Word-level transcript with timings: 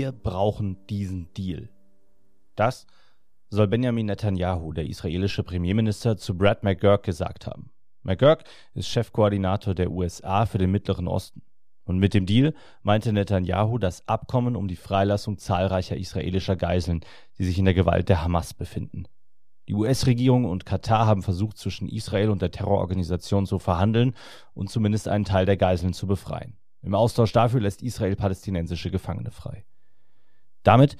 wir 0.00 0.12
brauchen 0.12 0.78
diesen 0.86 1.30
Deal. 1.34 1.68
Das 2.56 2.86
soll 3.50 3.68
Benjamin 3.68 4.06
Netanyahu, 4.06 4.72
der 4.72 4.86
israelische 4.86 5.42
Premierminister, 5.42 6.16
zu 6.16 6.38
Brad 6.38 6.62
McGurk 6.62 7.02
gesagt 7.02 7.46
haben. 7.46 7.70
McGurk 8.02 8.44
ist 8.72 8.88
Chefkoordinator 8.88 9.74
der 9.74 9.90
USA 9.90 10.46
für 10.46 10.56
den 10.56 10.70
Mittleren 10.70 11.06
Osten. 11.06 11.42
Und 11.84 11.98
mit 11.98 12.14
dem 12.14 12.24
Deal 12.24 12.54
meinte 12.82 13.12
Netanyahu 13.12 13.76
das 13.76 14.08
Abkommen 14.08 14.56
um 14.56 14.68
die 14.68 14.76
Freilassung 14.76 15.36
zahlreicher 15.36 15.98
israelischer 15.98 16.56
Geiseln, 16.56 17.00
die 17.36 17.44
sich 17.44 17.58
in 17.58 17.66
der 17.66 17.74
Gewalt 17.74 18.08
der 18.08 18.24
Hamas 18.24 18.54
befinden. 18.54 19.04
Die 19.68 19.74
US-Regierung 19.74 20.46
und 20.46 20.64
Katar 20.64 21.04
haben 21.04 21.22
versucht, 21.22 21.58
zwischen 21.58 21.90
Israel 21.90 22.30
und 22.30 22.40
der 22.40 22.52
Terrororganisation 22.52 23.44
zu 23.44 23.58
verhandeln 23.58 24.14
und 24.54 24.70
zumindest 24.70 25.08
einen 25.08 25.26
Teil 25.26 25.44
der 25.44 25.58
Geiseln 25.58 25.92
zu 25.92 26.06
befreien. 26.06 26.56
Im 26.80 26.94
Austausch 26.94 27.32
dafür 27.32 27.60
lässt 27.60 27.82
Israel 27.82 28.16
palästinensische 28.16 28.90
Gefangene 28.90 29.30
frei. 29.30 29.66
Damit 30.62 30.96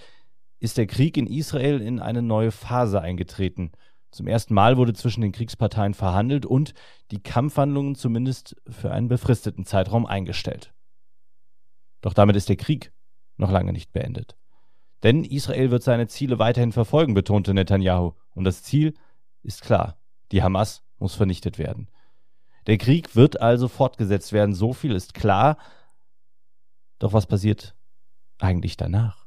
ist 0.59 0.79
der 0.79 0.87
Krieg 0.87 1.17
in 1.17 1.27
Israel 1.27 1.81
in 1.81 2.01
eine 2.01 2.23
neue 2.23 2.51
Phase 2.51 3.01
eingetreten. 3.01 3.73
Zum 4.11 4.27
ersten 4.27 4.55
Mal 4.55 4.77
wurde 4.77 4.93
zwischen 4.93 5.21
den 5.21 5.33
Kriegsparteien 5.33 5.95
verhandelt 5.95 6.45
und 6.45 6.75
die 7.11 7.23
Kampfhandlungen 7.23 7.95
zumindest 7.95 8.57
für 8.69 8.91
einen 8.91 9.09
befristeten 9.09 9.65
Zeitraum 9.65 10.05
eingestellt. 10.05 10.73
Doch 12.01 12.15
damit 12.15 12.37
ist 12.37 12.49
der 12.49 12.57
Krieg 12.57 12.93
noch 13.37 13.51
lange 13.51 13.73
nicht 13.73 13.93
beendet. 13.93 14.37
Denn 15.03 15.25
Israel 15.25 15.71
wird 15.71 15.83
seine 15.83 16.09
Ziele 16.09 16.39
weiterhin 16.39 16.73
verfolgen, 16.73 17.15
betonte 17.15 17.55
Netanyahu. 17.55 18.13
Und 18.35 18.45
das 18.45 18.63
Ziel 18.63 18.95
ist 19.43 19.63
klar. 19.63 19.97
Die 20.33 20.43
Hamas 20.43 20.83
muss 20.99 21.15
vernichtet 21.15 21.59
werden. 21.59 21.89
Der 22.67 22.77
Krieg 22.77 23.17
wird 23.17 23.41
also 23.41 23.69
fortgesetzt 23.69 24.33
werden, 24.33 24.55
so 24.55 24.73
viel 24.73 24.93
ist 24.93 25.15
klar. 25.15 25.57
Doch 26.99 27.13
was 27.15 27.27
passiert 27.27 27.75
eigentlich 28.39 28.77
danach? 28.77 29.20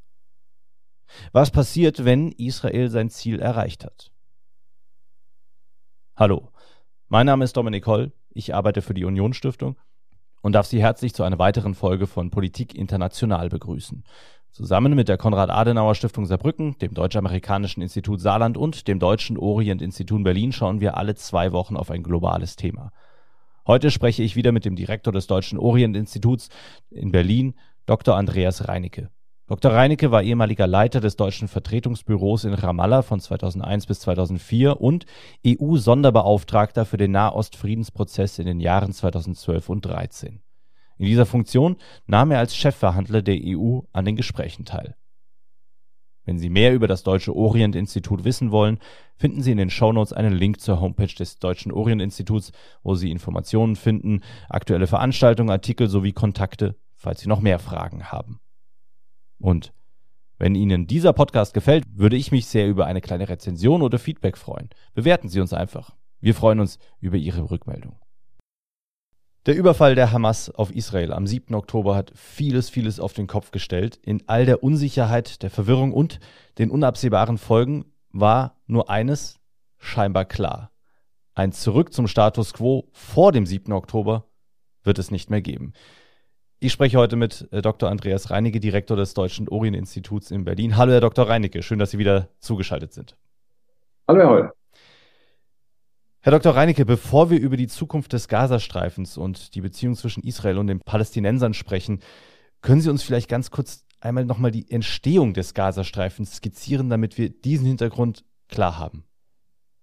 Was 1.32 1.52
passiert, 1.52 2.06
wenn 2.06 2.32
Israel 2.32 2.90
sein 2.90 3.10
Ziel 3.10 3.40
erreicht 3.40 3.86
hat? 3.86 4.12
Hallo, 6.16 6.50
mein 7.08 7.26
Name 7.26 7.44
ist 7.44 7.58
Dominik 7.58 7.88
Holl, 7.88 8.12
ich 8.32 8.54
arbeite 8.54 8.82
für 8.82 8.94
die 8.94 9.06
Union 9.06 9.34
Stiftung 9.34 9.78
und 10.42 10.54
darf 10.54 10.68
Sie 10.68 10.82
herzlich 10.82 11.14
zu 11.14 11.24
einer 11.24 11.40
weiteren 11.40 11.74
Folge 11.74 12.08
von 12.08 12.30
Politik 12.30 12.76
International 12.76 13.50
begrüßen. 13.50 14.04
Zusammen 14.52 14.94
mit 14.94 15.08
der 15.08 15.18
Konrad-Adenauer 15.18 15.96
Stiftung 15.96 16.28
Saarbrücken, 16.28 16.78
dem 16.78 16.94
Deutsch-Amerikanischen 16.94 17.82
Institut 17.82 18.22
Saarland 18.22 18.56
und 18.56 18.88
dem 18.88 19.00
Deutschen 19.00 19.38
Orient-Institut 19.38 20.24
Berlin 20.24 20.52
schauen 20.52 20.80
wir 20.80 20.96
alle 20.96 21.16
zwei 21.16 21.52
Wochen 21.52 21.76
auf 21.76 21.90
ein 21.90 22.04
globales 22.04 22.56
Thema. 22.56 22.92
Heute 23.66 23.90
spreche 23.90 24.22
ich 24.22 24.36
wieder 24.36 24.52
mit 24.52 24.66
dem 24.66 24.76
Direktor 24.76 25.12
des 25.12 25.26
Deutschen 25.26 25.58
Orient-Instituts 25.58 26.50
in 26.92 27.12
Berlin, 27.12 27.56
Dr. 27.88 28.16
Andreas 28.16 28.68
Reinecke. 28.68 29.10
Dr. 29.46 29.74
Reinecke 29.74 30.10
war 30.10 30.24
ehemaliger 30.24 30.68
Leiter 30.68 31.02
des 31.02 31.18
deutschen 31.18 31.50
Vertretungsbüros 31.50 32.46
in 32.46 32.54
Ramallah 32.54 33.02
von 33.02 33.20
2001 33.20 33.88
bis 33.88 34.00
2004 34.00 34.80
und 34.80 35.06
EU-Sonderbeauftragter 35.46 36.86
für 36.86 36.96
den 36.96 37.12
Nahost-Friedensprozess 37.12 38.40
in 38.40 38.46
den 38.46 38.62
Jahren 38.62 38.94
2012 38.94 39.68
und 39.68 39.84
2013. 39.84 40.42
In 40.98 41.06
dieser 41.06 41.26
Funktion 41.26 41.76
nahm 42.06 42.32
er 42.32 42.40
als 42.40 42.56
Chefverhandler 42.56 43.22
der 43.22 43.38
EU 43.42 43.82
an 43.92 44.06
den 44.06 44.16
Gesprächen 44.16 44.64
teil. 44.64 44.96
Wenn 46.24 46.40
Sie 46.40 46.50
mehr 46.50 46.74
über 46.74 46.88
das 46.88 47.04
Deutsche 47.04 47.36
Orient-Institut 47.36 48.24
wissen 48.24 48.52
wollen, 48.52 48.80
finden 49.18 49.42
Sie 49.42 49.52
in 49.52 49.58
den 49.58 49.70
Shownotes 49.70 50.14
einen 50.14 50.32
Link 50.32 50.62
zur 50.62 50.80
Homepage 50.80 51.14
des 51.14 51.40
Deutschen 51.40 51.74
Orient-Instituts, 51.74 52.54
wo 52.82 52.96
Sie 52.96 53.12
Informationen 53.12 53.76
finden, 53.76 54.22
aktuelle 54.48 54.88
Veranstaltungen, 54.88 55.50
Artikel 55.50 55.90
sowie 55.90 56.14
Kontakte, 56.14 56.78
falls 56.96 57.20
Sie 57.20 57.28
noch 57.28 57.42
mehr 57.42 57.60
Fragen 57.60 58.10
haben. 58.10 58.40
Und 59.44 59.74
wenn 60.38 60.56
Ihnen 60.56 60.88
dieser 60.88 61.12
Podcast 61.12 61.54
gefällt, 61.54 61.84
würde 61.94 62.16
ich 62.16 62.32
mich 62.32 62.46
sehr 62.46 62.70
über 62.70 62.86
eine 62.86 63.02
kleine 63.02 63.28
Rezension 63.28 63.82
oder 63.82 64.00
Feedback 64.00 64.38
freuen. 64.38 64.70
Bewerten 64.94 65.28
Sie 65.28 65.42
uns 65.42 65.52
einfach. 65.52 65.92
Wir 66.22 66.34
freuen 66.34 66.62
uns 66.62 66.80
über 67.02 67.18
Ihre 67.18 67.52
Rückmeldung. 67.52 68.00
Der 69.46 69.58
Überfall 69.58 69.96
der 69.96 70.14
Hamas 70.14 70.50
auf 70.50 70.74
Israel 70.74 71.12
am 71.12 71.28
7. 71.28 71.54
Oktober 71.56 71.94
hat 71.94 72.14
vieles, 72.16 72.70
vieles 72.70 73.02
auf 73.02 73.12
den 73.12 73.28
Kopf 73.28 73.52
gestellt. 73.52 74.00
In 74.02 74.24
all 74.28 74.46
der 74.46 74.64
Unsicherheit, 74.64 75.44
der 75.44 75.50
Verwirrung 75.50 75.92
und 75.92 76.22
den 76.58 76.72
unabsehbaren 76.72 77.38
Folgen 77.38 77.92
war 78.14 78.62
nur 78.66 78.90
eines 78.90 79.42
scheinbar 79.78 80.24
klar. 80.24 80.72
Ein 81.34 81.52
Zurück 81.52 81.92
zum 81.92 82.08
Status 82.08 82.54
quo 82.54 82.88
vor 82.94 83.34
dem 83.34 83.46
7. 83.46 83.74
Oktober 83.74 84.30
wird 84.84 85.00
es 85.00 85.12
nicht 85.12 85.30
mehr 85.30 85.42
geben. 85.42 85.74
Ich 86.64 86.72
spreche 86.72 86.98
heute 86.98 87.18
mit 87.18 87.50
äh, 87.52 87.62
Dr. 87.62 87.90
Andreas 87.90 88.30
Reinecke, 88.30 88.62
Direktor 88.62 88.96
des 88.96 89.14
Deutschen 89.14 89.50
Orient-Instituts 89.50 90.32
in 90.32 90.46
Berlin. 90.46 90.78
Hallo, 90.78 90.94
Herr 90.94 91.02
Dr. 91.02 91.28
Reinecke, 91.28 91.62
schön, 91.62 91.78
dass 91.78 91.92
Sie 91.92 91.98
wieder 91.98 92.30
zugeschaltet 92.40 92.94
sind. 92.94 93.18
Hallo, 94.08 94.22
Herr 94.22 94.30
Holl. 94.30 94.52
Herr 96.22 96.32
Dr. 96.32 96.56
Reinecke, 96.56 96.86
bevor 96.86 97.30
wir 97.30 97.38
über 97.38 97.58
die 97.58 97.68
Zukunft 97.68 98.14
des 98.14 98.30
Gazastreifens 98.30 99.18
und 99.18 99.56
die 99.56 99.60
Beziehung 99.60 99.96
zwischen 99.96 100.24
Israel 100.24 100.58
und 100.58 100.68
den 100.68 100.80
Palästinensern 100.80 101.54
sprechen, 101.54 102.00
können 102.62 102.80
Sie 102.80 102.90
uns 102.90 103.04
vielleicht 103.04 103.28
ganz 103.28 103.52
kurz 103.52 103.84
einmal 104.00 104.24
nochmal 104.24 104.52
die 104.52 104.72
Entstehung 104.72 105.34
des 105.34 105.54
Gazastreifens 105.54 106.38
skizzieren, 106.38 106.90
damit 106.90 107.18
wir 107.18 107.28
diesen 107.28 107.68
Hintergrund 107.68 108.24
klar 108.48 108.80
haben? 108.80 109.04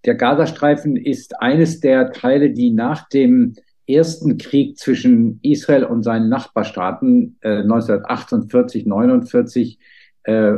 Der 0.06 0.14
Gazastreifen 0.14 0.96
ist 0.96 1.42
eines 1.42 1.80
der 1.80 2.12
Teile, 2.12 2.54
die 2.54 2.70
nach 2.70 3.06
dem 3.10 3.54
ersten 3.94 4.38
Krieg 4.38 4.78
zwischen 4.78 5.40
Israel 5.42 5.84
und 5.84 6.02
seinen 6.02 6.28
Nachbarstaaten 6.28 7.38
äh, 7.40 7.58
1948, 7.58 8.86
49 8.86 9.78
äh, 10.24 10.54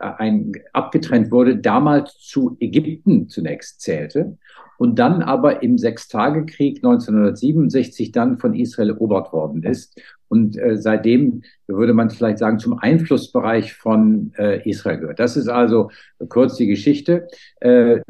ein, 0.00 0.52
abgetrennt 0.72 1.30
wurde, 1.30 1.56
damals 1.56 2.18
zu 2.18 2.56
Ägypten 2.60 3.28
zunächst 3.28 3.80
zählte 3.80 4.36
und 4.78 4.98
dann 4.98 5.22
aber 5.22 5.62
im 5.62 5.78
Sechstagekrieg 5.78 6.78
1967 6.78 8.12
dann 8.12 8.38
von 8.38 8.54
Israel 8.54 8.90
erobert 8.90 9.32
worden 9.32 9.62
ist 9.62 10.00
und 10.28 10.58
äh, 10.58 10.76
seitdem 10.76 11.42
würde 11.66 11.94
man 11.94 12.10
vielleicht 12.10 12.38
sagen 12.38 12.58
zum 12.58 12.78
Einflussbereich 12.78 13.74
von 13.74 14.32
äh, 14.38 14.68
Israel 14.68 14.98
gehört. 14.98 15.20
Das 15.20 15.36
ist 15.36 15.48
also 15.48 15.90
kurz 16.28 16.56
die 16.56 16.66
Geschichte. 16.66 17.28
Äh, 17.60 18.00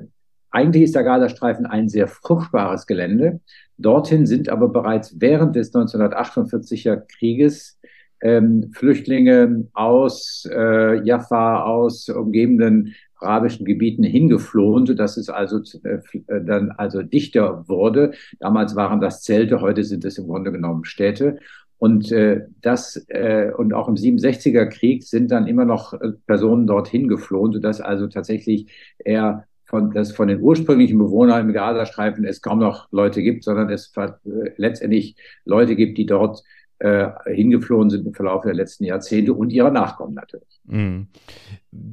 eigentlich 0.51 0.85
ist 0.85 0.95
der 0.95 1.05
Gazastreifen 1.05 1.67
ein 1.67 1.89
sehr 1.89 2.09
fruchtbares 2.09 2.87
Gelände. 2.87 3.41
Dorthin 3.79 4.27
sind 4.27 4.49
aber 4.49 4.69
bereits 4.69 5.21
während 5.21 5.57
des 5.57 5.75
1948er 5.75 7.03
Krieges 7.09 7.79
ähm, 8.23 8.71
Flüchtlinge 8.73 9.69
aus 9.75 10.49
äh, 10.51 11.03
Jaffa, 11.05 11.63
aus 11.65 12.09
umgebenden 12.09 12.95
arabischen 13.19 13.65
Gebieten 13.65 14.03
hingeflohen, 14.03 14.87
sodass 14.87 15.17
es 15.17 15.29
also 15.29 15.61
äh, 15.85 15.99
dann 16.43 16.71
also 16.71 17.03
dichter 17.03 17.65
wurde. 17.69 18.13
Damals 18.41 18.77
waren 18.77 19.01
das 19.01 19.23
Zelte, 19.23 19.61
heute 19.61 19.85
sind 19.85 20.05
es 20.05 20.19
im 20.19 20.27
Grunde 20.27 20.53
genommen 20.53 20.85
Städte. 20.85 21.39
Und 21.79 22.11
äh, 22.11 22.47
das 22.63 23.05
äh, 23.09 23.51
und 23.57 23.75
auch 23.75 23.89
im 23.89 23.97
67er 23.97 24.67
Krieg 24.67 25.05
sind 25.05 25.31
dann 25.31 25.47
immer 25.47 25.67
noch 25.67 25.93
äh, 25.93 26.13
Personen 26.27 26.67
dorthin 26.67 27.07
geflohen, 27.07 27.53
sodass 27.53 27.83
also 27.83 28.07
tatsächlich 28.07 28.67
eher 28.99 29.47
von, 29.67 29.91
dass 29.93 30.13
von 30.13 30.29
den 30.29 30.41
ursprünglichen 30.41 30.99
Bewohnern 30.99 31.49
im 31.49 31.53
Gazastreifen 31.53 32.25
es 32.25 32.41
kaum 32.41 32.61
noch 32.61 32.89
Leute 32.93 33.23
gibt, 33.23 33.45
sondern 33.45 33.69
es 33.69 33.93
äh, 33.97 34.11
letztendlich 34.57 35.17
Leute 35.45 35.77
gibt, 35.77 35.99
die 35.99 36.07
dort 36.07 36.43
äh, 36.79 37.09
hingeflohen 37.27 37.89
sind 37.91 38.07
im 38.07 38.15
Verlauf 38.15 38.43
der 38.43 38.55
letzten 38.55 38.85
Jahrzehnte 38.85 39.33
und 39.33 39.51
ihrer 39.51 39.71
Nachkommen 39.71 40.15
natürlich. 40.15 40.61
Mhm. 40.65 41.09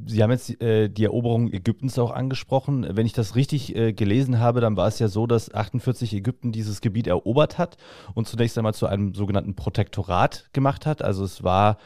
Sie 0.05 0.21
haben 0.21 0.31
jetzt 0.31 0.61
äh, 0.61 0.89
die 0.89 1.05
Eroberung 1.05 1.51
Ägyptens 1.51 1.97
auch 1.97 2.11
angesprochen. 2.11 2.85
Wenn 2.91 3.05
ich 3.05 3.13
das 3.13 3.35
richtig 3.35 3.75
äh, 3.75 3.93
gelesen 3.93 4.39
habe, 4.39 4.59
dann 4.59 4.75
war 4.75 4.87
es 4.87 4.99
ja 4.99 5.07
so, 5.07 5.25
dass 5.25 5.53
48 5.53 6.13
Ägypten 6.13 6.51
dieses 6.51 6.81
Gebiet 6.81 7.07
erobert 7.07 7.57
hat 7.57 7.77
und 8.13 8.27
zunächst 8.27 8.57
einmal 8.57 8.73
zu 8.73 8.85
einem 8.85 9.13
sogenannten 9.13 9.55
Protektorat 9.55 10.49
gemacht 10.53 10.85
hat. 10.85 11.01
Also 11.01 11.23
es 11.23 11.43
war 11.43 11.77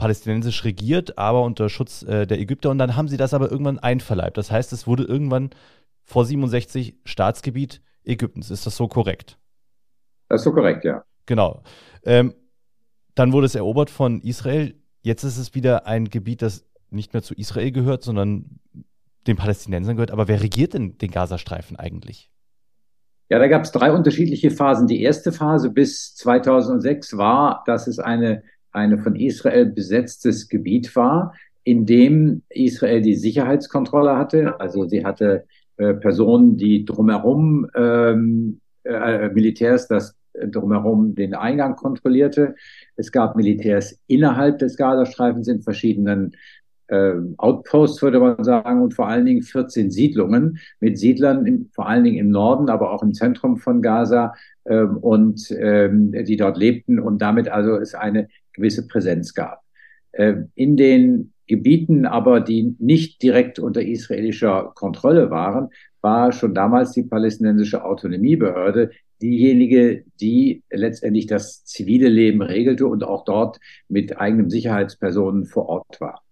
palästinensisch 0.00 0.64
regiert, 0.64 1.18
aber 1.18 1.42
unter 1.42 1.68
Schutz 1.68 2.02
äh, 2.02 2.26
der 2.26 2.40
Ägypter. 2.40 2.70
Und 2.70 2.78
dann 2.78 2.96
haben 2.96 3.08
sie 3.08 3.16
das 3.16 3.34
aber 3.34 3.50
irgendwann 3.50 3.78
einverleibt. 3.78 4.36
Das 4.36 4.50
heißt, 4.50 4.72
es 4.72 4.86
wurde 4.86 5.04
irgendwann 5.04 5.50
vor 6.02 6.24
67 6.24 6.96
Staatsgebiet 7.04 7.82
Ägyptens. 8.04 8.50
Ist 8.50 8.66
das 8.66 8.76
so 8.76 8.88
korrekt? 8.88 9.38
Das 10.28 10.40
ist 10.40 10.44
so 10.44 10.52
korrekt, 10.52 10.84
ja. 10.84 11.04
Genau. 11.26 11.62
Ähm, 12.02 12.34
dann 13.14 13.32
wurde 13.32 13.46
es 13.46 13.54
erobert 13.54 13.90
von 13.90 14.22
Israel. 14.22 14.74
Jetzt 15.02 15.22
ist 15.22 15.36
es 15.36 15.54
wieder 15.54 15.86
ein 15.86 16.06
Gebiet, 16.06 16.42
das 16.42 16.66
nicht 16.88 17.12
mehr 17.12 17.22
zu 17.22 17.34
Israel 17.34 17.70
gehört, 17.70 18.02
sondern 18.02 18.58
den 19.26 19.36
Palästinensern 19.36 19.96
gehört. 19.96 20.10
Aber 20.10 20.28
wer 20.28 20.42
regiert 20.42 20.74
denn 20.74 20.98
den 20.98 21.10
Gazastreifen 21.10 21.76
eigentlich? 21.76 22.30
Ja, 23.28 23.38
da 23.38 23.46
gab 23.46 23.62
es 23.62 23.70
drei 23.70 23.92
unterschiedliche 23.92 24.50
Phasen. 24.50 24.88
Die 24.88 25.02
erste 25.02 25.30
Phase 25.30 25.70
bis 25.70 26.14
2006 26.16 27.16
war, 27.16 27.62
dass 27.64 27.86
es 27.86 28.00
eine, 28.00 28.42
eine 28.72 28.98
von 28.98 29.16
Israel 29.16 29.66
besetztes 29.66 30.48
Gebiet 30.48 30.94
war, 30.96 31.34
in 31.64 31.86
dem 31.86 32.42
Israel 32.48 33.02
die 33.02 33.16
Sicherheitskontrolle 33.16 34.16
hatte. 34.16 34.60
Also 34.60 34.86
sie 34.88 35.04
hatte 35.04 35.44
äh, 35.76 35.94
Personen, 35.94 36.56
die 36.56 36.84
drumherum 36.84 37.68
ähm, 37.74 38.60
äh, 38.84 39.28
Militärs 39.28 39.88
das 39.88 40.16
drumherum 40.34 41.14
den 41.14 41.34
Eingang 41.34 41.76
kontrollierte. 41.76 42.54
Es 42.96 43.12
gab 43.12 43.36
Militärs 43.36 43.98
innerhalb 44.06 44.58
des 44.58 44.76
Gazastreifens 44.76 45.48
in 45.48 45.62
verschiedenen 45.62 46.32
äh, 46.88 47.14
Outposts, 47.36 48.02
würde 48.02 48.20
man 48.20 48.42
sagen, 48.44 48.82
und 48.82 48.94
vor 48.94 49.08
allen 49.08 49.26
Dingen 49.26 49.42
14 49.42 49.90
Siedlungen 49.90 50.58
mit 50.80 50.98
Siedlern, 50.98 51.46
im, 51.46 51.70
vor 51.72 51.88
allen 51.88 52.04
Dingen 52.04 52.18
im 52.18 52.30
Norden, 52.30 52.68
aber 52.68 52.92
auch 52.92 53.02
im 53.02 53.14
Zentrum 53.14 53.58
von 53.58 53.82
Gaza 53.82 54.34
ähm, 54.66 54.96
und 54.98 55.50
ähm, 55.58 56.12
die 56.12 56.36
dort 56.36 56.56
lebten 56.58 56.98
und 56.98 57.22
damit 57.22 57.48
also 57.48 57.76
es 57.76 57.94
eine 57.94 58.28
gewisse 58.60 58.86
Präsenz 58.86 59.34
gab. 59.34 59.62
Äh, 60.12 60.34
in 60.54 60.76
den 60.76 61.32
Gebieten 61.46 62.06
aber, 62.06 62.40
die 62.40 62.76
nicht 62.78 63.22
direkt 63.22 63.58
unter 63.58 63.82
israelischer 63.82 64.70
Kontrolle 64.74 65.30
waren, 65.30 65.70
war 66.00 66.32
schon 66.32 66.54
damals 66.54 66.92
die 66.92 67.02
palästinensische 67.02 67.84
Autonomiebehörde 67.84 68.90
diejenige, 69.20 70.04
die 70.20 70.62
letztendlich 70.70 71.26
das 71.26 71.64
zivile 71.64 72.08
Leben 72.08 72.40
regelte 72.40 72.86
und 72.86 73.02
auch 73.04 73.24
dort 73.24 73.58
mit 73.88 74.18
eigenen 74.18 74.48
Sicherheitspersonen 74.48 75.44
vor 75.44 75.68
Ort 75.68 76.00
war. 76.00 76.22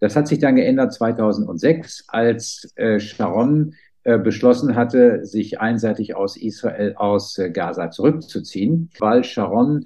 Das 0.00 0.14
hat 0.14 0.28
sich 0.28 0.38
dann 0.38 0.56
geändert 0.56 0.94
2006, 0.94 2.04
als 2.08 2.72
äh, 2.76 3.00
Sharon 3.00 3.74
äh, 4.04 4.18
beschlossen 4.18 4.76
hatte, 4.76 5.26
sich 5.26 5.60
einseitig 5.60 6.14
aus 6.14 6.36
Israel, 6.36 6.94
aus 6.96 7.36
äh, 7.36 7.50
Gaza 7.50 7.90
zurückzuziehen, 7.90 8.90
weil 9.00 9.24
Sharon 9.24 9.84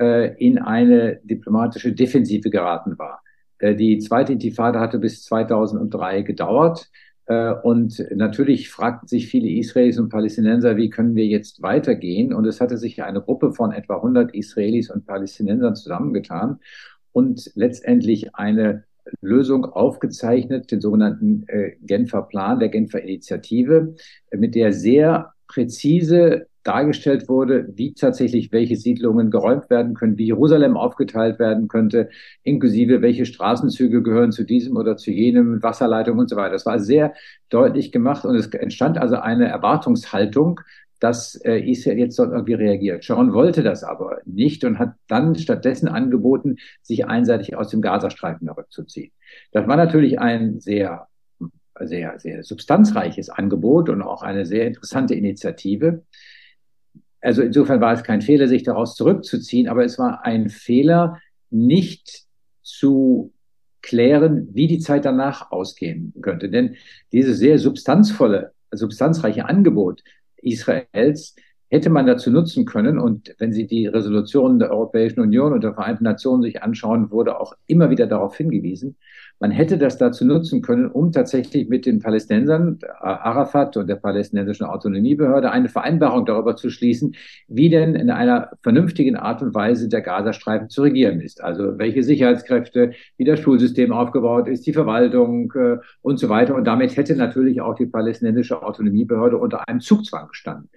äh, 0.00 0.34
in 0.38 0.58
eine 0.58 1.20
diplomatische 1.24 1.92
Defensive 1.92 2.48
geraten 2.50 2.98
war. 2.98 3.22
Äh, 3.58 3.74
die 3.74 3.98
zweite 3.98 4.32
Intifada 4.32 4.80
hatte 4.80 4.98
bis 4.98 5.24
2003 5.24 6.22
gedauert. 6.22 6.90
Äh, 7.26 7.52
und 7.62 8.04
natürlich 8.14 8.70
fragten 8.70 9.06
sich 9.06 9.28
viele 9.28 9.48
Israelis 9.48 9.98
und 9.98 10.08
Palästinenser, 10.08 10.76
wie 10.76 10.90
können 10.90 11.14
wir 11.14 11.26
jetzt 11.26 11.62
weitergehen? 11.62 12.32
Und 12.32 12.46
es 12.46 12.60
hatte 12.60 12.78
sich 12.78 13.02
eine 13.02 13.20
Gruppe 13.20 13.52
von 13.52 13.72
etwa 13.72 13.96
100 13.96 14.34
Israelis 14.34 14.90
und 14.90 15.06
Palästinensern 15.06 15.76
zusammengetan 15.76 16.60
und 17.12 17.50
letztendlich 17.54 18.34
eine 18.34 18.84
Lösung 19.20 19.64
aufgezeichnet, 19.64 20.70
den 20.70 20.80
sogenannten 20.80 21.44
äh, 21.48 21.72
Genfer 21.82 22.22
Plan, 22.22 22.58
der 22.58 22.68
Genfer 22.68 23.02
Initiative, 23.02 23.94
mit 24.32 24.54
der 24.54 24.72
sehr 24.72 25.32
präzise 25.48 26.46
dargestellt 26.62 27.28
wurde, 27.28 27.68
wie 27.74 27.94
tatsächlich 27.94 28.52
welche 28.52 28.76
Siedlungen 28.76 29.30
geräumt 29.30 29.70
werden 29.70 29.94
können, 29.94 30.18
wie 30.18 30.26
Jerusalem 30.26 30.76
aufgeteilt 30.76 31.38
werden 31.38 31.68
könnte, 31.68 32.10
inklusive 32.42 33.02
welche 33.02 33.26
Straßenzüge 33.26 34.02
gehören 34.02 34.32
zu 34.32 34.44
diesem 34.44 34.76
oder 34.76 34.96
zu 34.96 35.10
jenem, 35.10 35.62
Wasserleitung 35.62 36.18
und 36.18 36.28
so 36.28 36.36
weiter. 36.36 36.52
Das 36.52 36.66
war 36.66 36.78
sehr 36.78 37.14
deutlich 37.48 37.92
gemacht 37.92 38.24
und 38.24 38.36
es 38.36 38.46
entstand 38.48 38.98
also 38.98 39.16
eine 39.16 39.48
Erwartungshaltung, 39.48 40.60
dass 41.00 41.34
äh, 41.36 41.58
Israel 41.60 41.98
jetzt 41.98 42.18
dort 42.18 42.32
irgendwie 42.32 42.54
reagiert. 42.54 43.04
Sharon 43.04 43.32
wollte 43.32 43.62
das 43.62 43.82
aber 43.82 44.18
nicht 44.26 44.64
und 44.64 44.78
hat 44.78 44.94
dann 45.08 45.34
stattdessen 45.34 45.88
angeboten, 45.88 46.56
sich 46.82 47.06
einseitig 47.06 47.56
aus 47.56 47.70
dem 47.70 47.80
Gazastreifen 47.80 48.46
zurückzuziehen. 48.46 49.10
Das 49.52 49.66
war 49.66 49.76
natürlich 49.76 50.20
ein 50.20 50.60
sehr 50.60 51.06
sehr, 51.86 52.18
sehr 52.18 52.42
substanzreiches 52.42 53.30
Angebot 53.30 53.88
und 53.88 54.02
auch 54.02 54.22
eine 54.22 54.46
sehr 54.46 54.66
interessante 54.66 55.14
Initiative. 55.14 56.02
Also 57.20 57.42
insofern 57.42 57.80
war 57.80 57.92
es 57.92 58.02
kein 58.02 58.22
Fehler, 58.22 58.48
sich 58.48 58.62
daraus 58.62 58.94
zurückzuziehen, 58.94 59.68
aber 59.68 59.84
es 59.84 59.98
war 59.98 60.24
ein 60.24 60.48
Fehler, 60.48 61.18
nicht 61.50 62.24
zu 62.62 63.32
klären, 63.82 64.48
wie 64.52 64.66
die 64.66 64.78
Zeit 64.78 65.04
danach 65.04 65.50
ausgehen 65.50 66.14
könnte. 66.20 66.48
Denn 66.48 66.76
dieses 67.12 67.38
sehr 67.38 67.58
substanzvolle, 67.58 68.52
substanzreiche 68.70 69.46
Angebot 69.46 70.02
Israels 70.36 71.34
hätte 71.68 71.90
man 71.90 72.06
dazu 72.06 72.30
nutzen 72.30 72.64
können. 72.64 72.98
Und 72.98 73.34
wenn 73.38 73.52
Sie 73.52 73.66
die 73.66 73.86
Resolutionen 73.86 74.58
der 74.58 74.70
Europäischen 74.70 75.20
Union 75.20 75.52
und 75.52 75.62
der 75.62 75.74
Vereinten 75.74 76.04
Nationen 76.04 76.42
sich 76.42 76.62
anschauen, 76.62 77.10
wurde 77.10 77.40
auch 77.40 77.54
immer 77.66 77.90
wieder 77.90 78.06
darauf 78.06 78.36
hingewiesen, 78.36 78.96
man 79.40 79.50
hätte 79.50 79.78
das 79.78 79.96
dazu 79.96 80.26
nutzen 80.26 80.60
können, 80.60 80.90
um 80.90 81.12
tatsächlich 81.12 81.68
mit 81.68 81.86
den 81.86 81.98
Palästinensern, 81.98 82.78
Arafat 83.00 83.74
und 83.78 83.88
der 83.88 83.96
palästinensischen 83.96 84.66
Autonomiebehörde 84.66 85.50
eine 85.50 85.70
Vereinbarung 85.70 86.26
darüber 86.26 86.56
zu 86.56 86.68
schließen, 86.68 87.16
wie 87.48 87.70
denn 87.70 87.94
in 87.94 88.10
einer 88.10 88.50
vernünftigen 88.62 89.16
Art 89.16 89.40
und 89.40 89.54
Weise 89.54 89.88
der 89.88 90.02
Gazastreifen 90.02 90.68
zu 90.68 90.82
regieren 90.82 91.20
ist. 91.20 91.42
Also 91.42 91.78
welche 91.78 92.02
Sicherheitskräfte, 92.02 92.92
wie 93.16 93.24
das 93.24 93.40
Schulsystem 93.40 93.92
aufgebaut 93.92 94.46
ist, 94.46 94.66
die 94.66 94.74
Verwaltung 94.74 95.50
äh, 95.56 95.78
und 96.02 96.18
so 96.18 96.28
weiter. 96.28 96.54
Und 96.54 96.64
damit 96.64 96.96
hätte 96.98 97.16
natürlich 97.16 97.62
auch 97.62 97.74
die 97.74 97.86
palästinensische 97.86 98.62
Autonomiebehörde 98.62 99.38
unter 99.38 99.66
einem 99.66 99.80
Zugzwang 99.80 100.28
gestanden. 100.28 100.68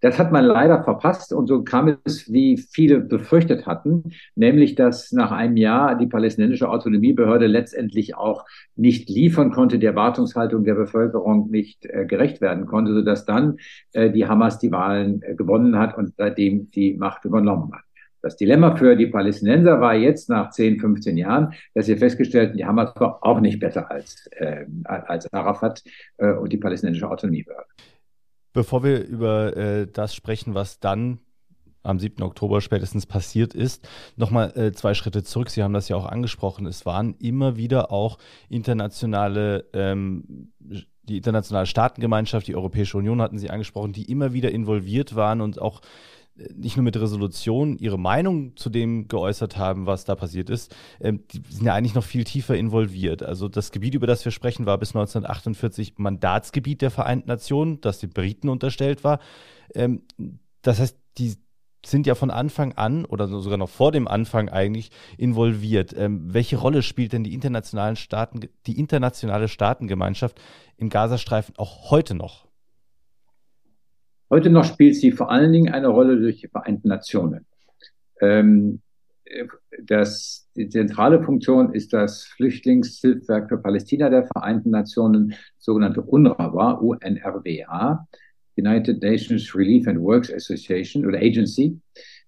Das 0.00 0.18
hat 0.18 0.30
man 0.30 0.44
leider 0.44 0.84
verpasst 0.84 1.32
und 1.32 1.46
so 1.46 1.62
kam 1.62 1.96
es, 2.04 2.30
wie 2.30 2.58
viele 2.58 3.00
befürchtet 3.00 3.66
hatten, 3.66 4.12
nämlich 4.34 4.74
dass 4.74 5.10
nach 5.12 5.32
einem 5.32 5.56
Jahr 5.56 5.96
die 5.96 6.06
palästinensische 6.06 6.68
Autonomiebehörde 6.68 7.46
letztendlich 7.46 8.14
auch 8.14 8.44
nicht 8.74 9.08
liefern 9.08 9.52
konnte, 9.52 9.78
der 9.78 9.90
Erwartungshaltung 9.90 10.64
der 10.64 10.74
Bevölkerung 10.74 11.50
nicht 11.50 11.86
äh, 11.86 12.04
gerecht 12.04 12.40
werden 12.40 12.66
konnte, 12.66 12.92
sodass 12.92 13.24
dann 13.24 13.56
äh, 13.92 14.10
die 14.10 14.26
Hamas 14.26 14.58
die 14.58 14.70
Wahlen 14.70 15.22
äh, 15.22 15.34
gewonnen 15.34 15.78
hat 15.78 15.96
und 15.96 16.14
seitdem 16.16 16.70
die 16.70 16.94
Macht 16.94 17.24
übernommen 17.24 17.72
hat. 17.72 17.82
Das 18.20 18.36
Dilemma 18.36 18.74
für 18.74 18.96
die 18.96 19.06
Palästinenser 19.06 19.80
war 19.80 19.94
jetzt 19.94 20.28
nach 20.28 20.50
10, 20.50 20.80
15 20.80 21.16
Jahren, 21.16 21.54
dass 21.74 21.86
sie 21.86 21.96
festgestellt 21.96 22.50
haben, 22.50 22.56
die 22.58 22.64
Hamas 22.64 22.92
war 22.96 23.18
auch 23.22 23.40
nicht 23.40 23.60
besser 23.60 23.90
als, 23.90 24.26
äh, 24.32 24.66
als 24.84 25.32
Arafat 25.32 25.82
äh, 26.18 26.32
und 26.32 26.52
die 26.52 26.58
palästinensische 26.58 27.08
Autonomiebehörde. 27.08 27.68
Bevor 28.56 28.82
wir 28.82 29.04
über 29.04 29.54
äh, 29.54 29.86
das 29.86 30.14
sprechen, 30.14 30.54
was 30.54 30.80
dann 30.80 31.18
am 31.82 31.98
7. 31.98 32.22
Oktober 32.22 32.62
spätestens 32.62 33.04
passiert 33.04 33.52
ist. 33.52 33.86
Nochmal 34.16 34.56
äh, 34.56 34.72
zwei 34.72 34.94
Schritte 34.94 35.22
zurück. 35.22 35.50
Sie 35.50 35.62
haben 35.62 35.74
das 35.74 35.90
ja 35.90 35.96
auch 35.96 36.06
angesprochen. 36.06 36.64
Es 36.64 36.86
waren 36.86 37.16
immer 37.18 37.58
wieder 37.58 37.92
auch 37.92 38.16
internationale, 38.48 39.66
ähm, 39.74 40.52
die 41.02 41.18
internationale 41.18 41.66
Staatengemeinschaft, 41.66 42.46
die 42.46 42.56
Europäische 42.56 42.96
Union 42.96 43.20
hatten 43.20 43.38
Sie 43.38 43.50
angesprochen, 43.50 43.92
die 43.92 44.10
immer 44.10 44.32
wieder 44.32 44.50
involviert 44.50 45.14
waren 45.14 45.42
und 45.42 45.60
auch 45.60 45.82
nicht 46.54 46.76
nur 46.76 46.84
mit 46.84 46.96
Resolutionen 46.96 47.78
ihre 47.78 47.98
Meinung 47.98 48.56
zu 48.56 48.70
dem 48.70 49.08
geäußert 49.08 49.56
haben, 49.56 49.86
was 49.86 50.04
da 50.04 50.14
passiert 50.14 50.50
ist, 50.50 50.74
ähm, 51.00 51.24
die 51.32 51.42
sind 51.48 51.66
ja 51.66 51.74
eigentlich 51.74 51.94
noch 51.94 52.04
viel 52.04 52.24
tiefer 52.24 52.56
involviert. 52.56 53.22
Also 53.22 53.48
das 53.48 53.72
Gebiet, 53.72 53.94
über 53.94 54.06
das 54.06 54.24
wir 54.24 54.32
sprechen, 54.32 54.66
war 54.66 54.78
bis 54.78 54.90
1948 54.90 55.94
Mandatsgebiet 55.96 56.82
der 56.82 56.90
Vereinten 56.90 57.28
Nationen, 57.28 57.80
das 57.80 58.00
den 58.00 58.10
Briten 58.10 58.48
unterstellt 58.48 59.04
war. 59.04 59.18
Ähm, 59.74 60.02
das 60.62 60.80
heißt, 60.80 60.96
die 61.18 61.36
sind 61.84 62.06
ja 62.06 62.14
von 62.14 62.30
Anfang 62.30 62.72
an 62.72 63.04
oder 63.04 63.28
sogar 63.28 63.58
noch 63.58 63.68
vor 63.68 63.92
dem 63.92 64.08
Anfang 64.08 64.48
eigentlich 64.48 64.90
involviert. 65.16 65.94
Ähm, 65.96 66.34
welche 66.34 66.56
Rolle 66.56 66.82
spielt 66.82 67.12
denn 67.12 67.24
die 67.24 67.34
internationalen 67.34 67.96
Staaten, 67.96 68.40
die 68.66 68.78
internationale 68.78 69.48
Staatengemeinschaft 69.48 70.40
im 70.76 70.88
Gazastreifen 70.88 71.54
auch 71.56 71.90
heute 71.90 72.14
noch? 72.14 72.45
Heute 74.28 74.50
noch 74.50 74.64
spielt 74.64 74.96
sie 74.96 75.12
vor 75.12 75.30
allen 75.30 75.52
Dingen 75.52 75.72
eine 75.72 75.88
Rolle 75.88 76.18
durch 76.18 76.40
die 76.40 76.48
Vereinten 76.48 76.88
Nationen. 76.88 77.46
Ähm, 78.20 78.80
das, 79.84 80.48
die 80.56 80.68
zentrale 80.68 81.22
Funktion 81.22 81.72
ist 81.72 81.92
das 81.92 82.24
Flüchtlingshilfswerk 82.24 83.48
für 83.48 83.58
Palästina 83.58 84.08
der 84.08 84.26
Vereinten 84.26 84.70
Nationen, 84.70 85.34
sogenannte 85.58 86.02
UNRWA, 86.02 86.72
UNRWA, 86.72 88.06
United 88.56 89.02
Nations 89.02 89.54
Relief 89.54 89.86
and 89.86 90.00
Works 90.00 90.32
Association 90.32 91.06
oder 91.06 91.18
Agency. 91.18 91.78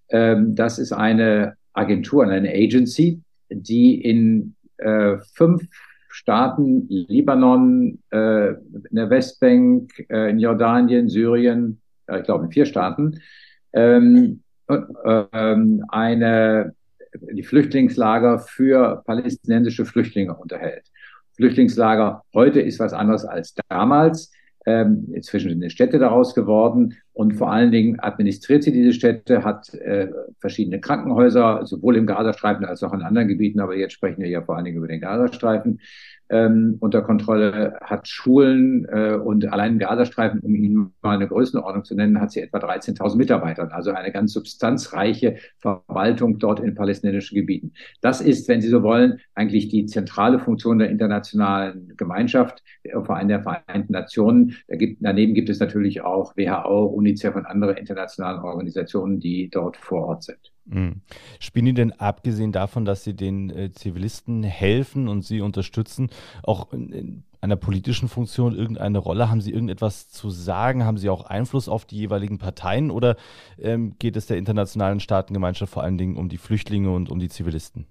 Ähm, 0.09 0.55
das 0.55 0.79
ist 0.79 0.93
eine 0.93 1.55
Agentur, 1.73 2.25
eine 2.25 2.49
Agency, 2.49 3.21
die 3.49 4.01
in 4.01 4.55
äh, 4.77 5.17
fünf 5.33 5.63
Staaten, 6.09 6.87
Libanon, 6.89 7.99
äh, 8.11 8.49
in 8.51 8.95
der 8.95 9.09
Westbank, 9.09 9.91
äh, 10.09 10.31
in 10.31 10.39
Jordanien, 10.39 11.07
Syrien, 11.09 11.81
ich 12.17 12.23
glaube 12.23 12.45
in 12.45 12.51
vier 12.51 12.65
Staaten, 12.65 13.19
ähm, 13.73 14.41
ähm, 14.69 15.83
eine, 15.89 16.73
die 17.13 17.43
Flüchtlingslager 17.43 18.39
für 18.39 19.03
palästinensische 19.05 19.85
Flüchtlinge 19.85 20.35
unterhält. 20.35 20.85
Flüchtlingslager 21.35 22.23
heute 22.33 22.61
ist 22.61 22.79
was 22.79 22.93
anderes 22.93 23.25
als 23.25 23.55
damals. 23.69 24.31
Ähm, 24.65 25.07
inzwischen 25.13 25.49
sind 25.49 25.71
Städte 25.71 25.97
daraus 25.99 26.35
geworden 26.35 26.95
und 27.13 27.37
vor 27.37 27.51
allen 27.51 27.71
Dingen 27.71 27.99
administriert 28.01 28.61
sie 28.61 28.73
diese 28.73 28.91
Städte, 28.91 29.43
hat 29.43 29.73
äh, 29.73 30.09
verschiedene 30.39 30.81
Krankenhäuser, 30.81 31.65
sowohl 31.65 31.95
im 31.95 32.05
Gazastreifen 32.05 32.65
als 32.65 32.83
auch 32.83 32.93
in 32.93 33.01
anderen 33.01 33.29
Gebieten, 33.29 33.61
aber 33.61 33.77
jetzt 33.77 33.93
sprechen 33.93 34.21
wir 34.21 34.29
ja 34.29 34.41
vor 34.41 34.57
allen 34.57 34.65
Dingen 34.65 34.77
über 34.77 34.89
den 34.89 34.99
Gazastreifen 34.99 35.79
ähm, 36.29 36.77
unter 36.79 37.01
Kontrolle, 37.01 37.77
hat 37.81 38.07
Schulen 38.07 38.85
äh, 38.85 39.13
und 39.13 39.51
allein 39.51 39.73
im 39.73 39.79
Gazastreifen, 39.79 40.39
um 40.41 40.55
Ihnen 40.55 40.93
mal 41.01 41.15
eine 41.15 41.27
Größenordnung 41.27 41.83
zu 41.83 41.95
nennen, 41.95 42.21
hat 42.21 42.31
sie 42.31 42.41
etwa 42.41 42.59
13.000 42.59 43.17
Mitarbeiter, 43.17 43.73
also 43.73 43.91
eine 43.91 44.11
ganz 44.11 44.33
substanzreiche 44.33 45.37
Verwaltung 45.57 46.37
dort 46.39 46.59
in 46.59 46.75
palästinensischen 46.75 47.35
Gebieten. 47.35 47.73
Das 48.01 48.21
ist, 48.21 48.47
wenn 48.47 48.61
Sie 48.61 48.69
so 48.69 48.83
wollen, 48.83 49.19
eigentlich 49.33 49.69
die 49.69 49.85
zentrale 49.85 50.39
Funktion 50.39 50.79
der 50.79 50.89
internationalen 50.89 51.93
Gemeinschaft, 51.97 52.63
vor 53.03 53.15
allem 53.15 53.27
der 53.27 53.41
Vereinten 53.41 53.93
Nationen. 53.93 54.55
Da 54.67 54.75
gibt, 54.75 54.97
daneben 55.01 55.33
gibt 55.33 55.49
es 55.49 55.59
natürlich 55.59 56.01
auch 56.01 56.35
WHO, 56.35 56.85
UNICEF 56.85 57.35
und 57.35 57.45
andere 57.45 57.73
internationalen 57.73 58.41
Organisationen, 58.41 59.19
die 59.19 59.49
dort 59.49 59.77
vor 59.77 60.07
Ort 60.07 60.23
sind. 60.23 60.51
Mhm. 60.69 61.01
Spielen 61.39 61.65
die 61.65 61.73
denn 61.73 61.91
abgesehen 61.93 62.51
davon, 62.51 62.85
dass 62.85 63.03
sie 63.03 63.15
den 63.15 63.49
äh, 63.49 63.71
Zivilisten 63.71 64.43
helfen 64.43 65.07
und 65.07 65.25
sie 65.25 65.41
unterstützen, 65.41 66.09
auch 66.43 66.71
in, 66.73 66.91
in, 66.91 67.23
einer 67.41 67.55
politischen 67.55 68.09
Funktion 68.09 68.55
irgendeine 68.55 68.99
Rolle? 68.99 69.29
Haben 69.29 69.41
sie 69.41 69.51
irgendetwas 69.51 70.09
zu 70.09 70.29
sagen? 70.29 70.85
Haben 70.85 70.97
sie 70.97 71.09
auch 71.09 71.25
Einfluss 71.25 71.69
auf 71.69 71.85
die 71.85 71.95
jeweiligen 71.95 72.37
Parteien 72.37 72.91
oder 72.91 73.15
ähm, 73.57 73.95
geht 73.97 74.17
es 74.17 74.27
der 74.27 74.37
internationalen 74.37 74.99
Staatengemeinschaft 74.99 75.73
vor 75.73 75.83
allen 75.83 75.97
Dingen 75.97 76.17
um 76.17 76.29
die 76.29 76.37
Flüchtlinge 76.37 76.91
und 76.91 77.09
um 77.09 77.19
die 77.19 77.29
Zivilisten? 77.29 77.87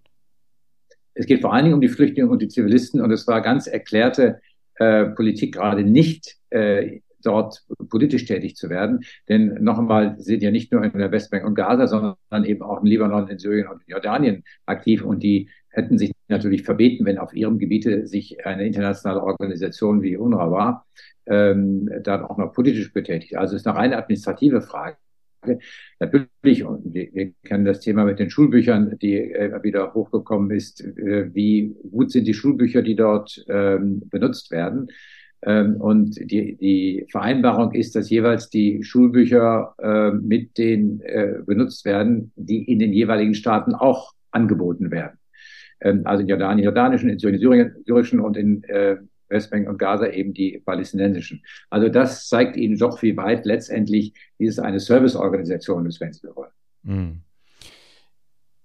Es 1.14 1.26
geht 1.26 1.40
vor 1.40 1.52
allen 1.52 1.64
Dingen 1.64 1.74
um 1.74 1.80
die 1.80 1.88
Flüchtlinge 1.88 2.28
und 2.28 2.42
die 2.42 2.48
Zivilisten 2.48 3.00
und 3.00 3.10
es 3.10 3.26
war 3.26 3.40
ganz 3.40 3.66
erklärte 3.66 4.40
äh, 4.76 5.06
Politik 5.06 5.54
gerade 5.54 5.82
nicht 5.82 6.36
äh, 6.50 7.00
dort 7.28 7.62
politisch 7.88 8.24
tätig 8.24 8.56
zu 8.56 8.70
werden. 8.70 9.00
Denn 9.28 9.62
noch 9.62 9.78
einmal 9.78 10.16
sind 10.18 10.42
ja 10.42 10.50
nicht 10.50 10.72
nur 10.72 10.82
in 10.82 10.98
der 10.98 11.12
Westbank 11.12 11.44
und 11.44 11.54
Gaza, 11.54 11.86
sondern 11.86 12.44
eben 12.44 12.62
auch 12.62 12.80
im 12.80 12.86
Libanon, 12.86 13.28
in 13.28 13.38
Syrien 13.38 13.68
und 13.68 13.82
in 13.86 13.92
Jordanien 13.92 14.44
aktiv. 14.66 15.04
Und 15.04 15.22
die 15.22 15.50
hätten 15.68 15.98
sich 15.98 16.12
natürlich 16.28 16.62
verbeten, 16.62 17.04
wenn 17.06 17.18
auf 17.18 17.34
ihrem 17.34 17.58
Gebiete 17.58 18.06
sich 18.06 18.44
eine 18.46 18.66
internationale 18.66 19.22
Organisation 19.22 20.02
wie 20.02 20.16
UNRWA 20.16 20.50
war, 20.50 20.86
ähm, 21.26 21.90
dann 22.02 22.22
auch 22.22 22.38
noch 22.38 22.52
politisch 22.52 22.92
betätigt. 22.92 23.36
Also 23.36 23.54
es 23.54 23.62
ist 23.62 23.66
eine 23.66 23.76
reine 23.76 23.98
administrative 23.98 24.62
Frage. 24.62 24.96
Natürlich, 26.00 26.64
und 26.64 26.92
wir, 26.92 27.32
kennen 27.44 27.64
das 27.64 27.80
Thema 27.80 28.04
mit 28.04 28.18
den 28.18 28.30
Schulbüchern, 28.30 28.98
die 28.98 29.16
äh, 29.16 29.62
wieder 29.62 29.94
hochgekommen 29.94 30.50
ist. 30.50 30.80
Äh, 30.80 31.32
wie 31.32 31.76
gut 31.90 32.10
sind 32.10 32.26
die 32.26 32.34
Schulbücher, 32.34 32.82
die 32.82 32.96
dort 32.96 33.44
ähm, 33.48 34.02
benutzt 34.10 34.50
werden? 34.50 34.88
Ähm, 35.42 35.80
und 35.80 36.16
die, 36.30 36.56
die 36.56 37.06
Vereinbarung 37.10 37.72
ist, 37.72 37.94
dass 37.94 38.10
jeweils 38.10 38.50
die 38.50 38.82
Schulbücher 38.82 39.74
äh, 39.78 40.10
mit 40.10 40.58
den 40.58 41.00
äh, 41.02 41.34
benutzt 41.46 41.84
werden, 41.84 42.32
die 42.36 42.64
in 42.64 42.78
den 42.78 42.92
jeweiligen 42.92 43.34
Staaten 43.34 43.74
auch 43.74 44.14
angeboten 44.30 44.90
werden. 44.90 45.18
Ähm, 45.80 46.02
also 46.04 46.22
in 46.22 46.28
Jordanien, 46.28 46.64
jordanischen, 46.64 47.08
in 47.08 47.18
Syrien, 47.18 47.76
syrischen 47.86 48.20
und 48.20 48.36
in 48.36 48.64
äh, 48.64 48.96
Westbank 49.28 49.68
und 49.68 49.78
Gaza 49.78 50.08
eben 50.08 50.32
die 50.32 50.62
palästinensischen. 50.64 51.42
Also 51.70 51.88
das 51.88 52.28
zeigt 52.28 52.56
Ihnen 52.56 52.78
doch, 52.78 53.02
wie 53.02 53.16
weit 53.16 53.44
letztendlich 53.44 54.14
dieses 54.38 54.58
eine 54.58 54.80
Serviceorganisation 54.80 55.86
ist, 55.86 56.00
wenn 56.00 56.12
Sie 56.12 56.26
wollen. 56.34 56.50
Mhm. 56.82 57.22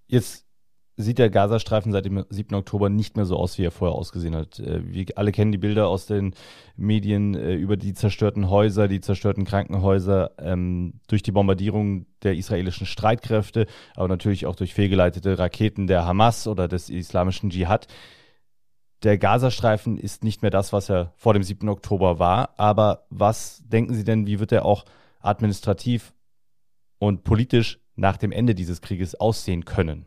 Jetzt 0.08 0.46
sieht 0.96 1.18
der 1.18 1.30
Gazastreifen 1.30 1.92
seit 1.92 2.06
dem 2.06 2.24
7. 2.30 2.54
Oktober 2.56 2.90
nicht 2.90 3.16
mehr 3.16 3.26
so 3.26 3.38
aus, 3.38 3.58
wie 3.58 3.66
er 3.66 3.72
vorher 3.72 3.96
ausgesehen 3.96 4.36
hat. 4.36 4.60
Äh, 4.60 4.82
wir 4.86 5.06
alle 5.16 5.32
kennen 5.32 5.52
die 5.52 5.58
Bilder 5.58 5.88
aus 5.88 6.06
den 6.06 6.36
Medien 6.76 7.34
äh, 7.36 7.54
über 7.54 7.78
die 7.78 7.94
zerstörten 7.94 8.50
Häuser, 8.50 8.88
die 8.88 9.02
zerstörten 9.02 9.46
Krankenhäuser 9.46 10.32
ähm, 10.38 11.00
durch 11.08 11.24
die 11.24 11.32
Bombardierung 11.32 12.06
der 12.22 12.36
israelischen 12.36 12.86
Streitkräfte, 12.86 13.66
aber 13.96 14.08
natürlich 14.08 14.46
auch 14.46 14.56
durch 14.56 14.74
fehlgeleitete 14.74 15.40
Raketen 15.40 15.88
der 15.88 16.06
Hamas 16.06 16.48
oder 16.48 16.68
des 16.68 16.90
islamischen 16.90 17.50
Dschihad. 17.50 17.88
Der 19.02 19.18
Gazastreifen 19.18 19.98
ist 19.98 20.24
nicht 20.24 20.42
mehr 20.44 20.52
das, 20.52 20.72
was 20.72 20.90
er 20.90 21.12
vor 21.18 21.34
dem 21.34 21.44
7. 21.44 21.68
Oktober 21.68 22.20
war. 22.20 22.54
Aber 22.58 23.06
was 23.10 23.62
denken 23.66 23.94
Sie 23.94 24.06
denn, 24.06 24.28
wie 24.28 24.40
wird 24.40 24.54
er 24.54 24.64
auch 24.64 24.86
administrativ 25.20 26.14
und 27.00 27.24
politisch 27.24 27.80
nach 27.96 28.16
dem 28.16 28.32
Ende 28.32 28.56
dieses 28.56 28.82
Krieges 28.82 29.16
aussehen 29.16 29.66
können? 29.66 30.06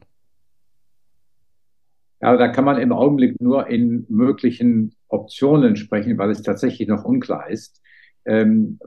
Ja, 2.21 2.37
da 2.37 2.49
kann 2.49 2.65
man 2.65 2.79
im 2.81 2.93
Augenblick 2.93 3.41
nur 3.41 3.69
in 3.69 4.07
möglichen 4.09 4.95
Optionen 5.09 5.77
sprechen, 5.77 6.17
weil 6.19 6.31
es 6.31 6.43
tatsächlich 6.43 6.89
noch 6.89 7.05
unklar 7.05 7.51
ist. 7.51 7.83
Ähm, 8.25 8.79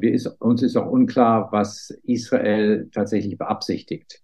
ist 0.00 0.26
uns 0.26 0.62
ist 0.62 0.76
auch 0.76 0.90
unklar, 0.90 1.50
was 1.52 1.90
Israel 2.02 2.88
tatsächlich 2.92 3.38
beabsichtigt. 3.38 4.20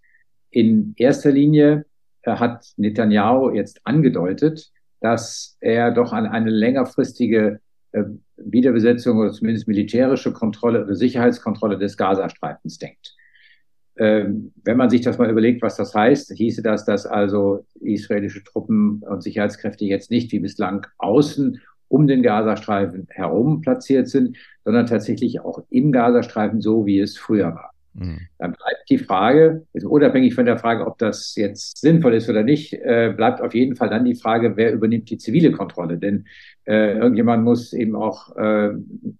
In 0.50 0.94
erster 0.96 1.30
Linie 1.30 1.86
äh, 2.22 2.32
hat 2.32 2.66
Netanyahu 2.76 3.50
jetzt 3.50 3.80
angedeutet, 3.84 4.70
dass 5.00 5.56
er 5.60 5.92
doch 5.92 6.12
an 6.12 6.26
eine 6.26 6.50
längerfristige 6.50 7.60
äh, 7.92 8.04
Wiederbesetzung 8.36 9.18
oder 9.18 9.32
zumindest 9.32 9.68
militärische 9.68 10.32
Kontrolle 10.32 10.84
oder 10.84 10.94
Sicherheitskontrolle 10.94 11.78
des 11.78 11.96
Gazastreifens 11.96 12.78
denkt. 12.78 13.16
Ähm, 14.00 14.52
wenn 14.64 14.78
man 14.78 14.88
sich 14.88 15.02
das 15.02 15.18
mal 15.18 15.28
überlegt, 15.28 15.60
was 15.60 15.76
das 15.76 15.94
heißt, 15.94 16.32
hieße 16.34 16.62
das, 16.62 16.86
dass 16.86 17.04
also 17.04 17.66
israelische 17.80 18.42
Truppen 18.42 19.02
und 19.02 19.22
Sicherheitskräfte 19.22 19.84
jetzt 19.84 20.10
nicht 20.10 20.32
wie 20.32 20.38
bislang 20.38 20.86
außen 20.96 21.60
um 21.88 22.06
den 22.06 22.22
Gazastreifen 22.22 23.08
herum 23.10 23.60
platziert 23.60 24.08
sind, 24.08 24.38
sondern 24.64 24.86
tatsächlich 24.86 25.40
auch 25.40 25.64
im 25.68 25.92
Gazastreifen 25.92 26.62
so, 26.62 26.86
wie 26.86 27.00
es 27.00 27.18
früher 27.18 27.54
war. 27.54 27.69
Mhm. 27.94 28.20
Dann 28.38 28.52
bleibt 28.52 28.88
die 28.88 28.98
Frage, 28.98 29.66
also 29.74 29.88
unabhängig 29.88 30.34
von 30.34 30.46
der 30.46 30.58
Frage, 30.58 30.86
ob 30.86 30.98
das 30.98 31.34
jetzt 31.36 31.78
sinnvoll 31.78 32.14
ist 32.14 32.28
oder 32.28 32.42
nicht, 32.42 32.72
äh, 32.72 33.12
bleibt 33.16 33.40
auf 33.40 33.54
jeden 33.54 33.74
Fall 33.76 33.90
dann 33.90 34.04
die 34.04 34.14
Frage, 34.14 34.56
wer 34.56 34.72
übernimmt 34.72 35.10
die 35.10 35.18
zivile 35.18 35.50
Kontrolle? 35.52 35.98
Denn 35.98 36.26
äh, 36.66 36.96
irgendjemand 36.98 37.44
muss 37.44 37.72
eben 37.72 37.96
auch 37.96 38.36
äh, 38.36 38.70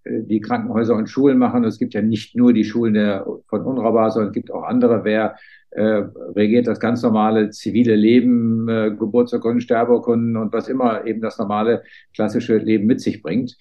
die 0.04 0.40
Krankenhäuser 0.40 0.94
und 0.94 1.08
Schulen 1.08 1.38
machen. 1.38 1.64
Es 1.64 1.78
gibt 1.78 1.94
ja 1.94 2.02
nicht 2.02 2.36
nur 2.36 2.52
die 2.52 2.64
Schulen 2.64 2.94
der, 2.94 3.26
von 3.48 3.62
UNRWA, 3.62 4.10
sondern 4.10 4.28
es 4.28 4.34
gibt 4.34 4.52
auch 4.52 4.62
andere. 4.62 5.04
Wer 5.04 5.36
äh, 5.70 6.04
regiert 6.36 6.66
das 6.66 6.80
ganz 6.80 7.02
normale 7.02 7.50
zivile 7.50 7.96
Leben, 7.96 8.68
äh, 8.68 8.90
Geburtsurkunden, 8.96 9.60
Sterbeurkunden 9.60 10.36
und 10.36 10.52
was 10.52 10.68
immer 10.68 11.06
eben 11.06 11.20
das 11.20 11.38
normale 11.38 11.82
klassische 12.14 12.56
Leben 12.56 12.86
mit 12.86 13.00
sich 13.00 13.22
bringt? 13.22 13.56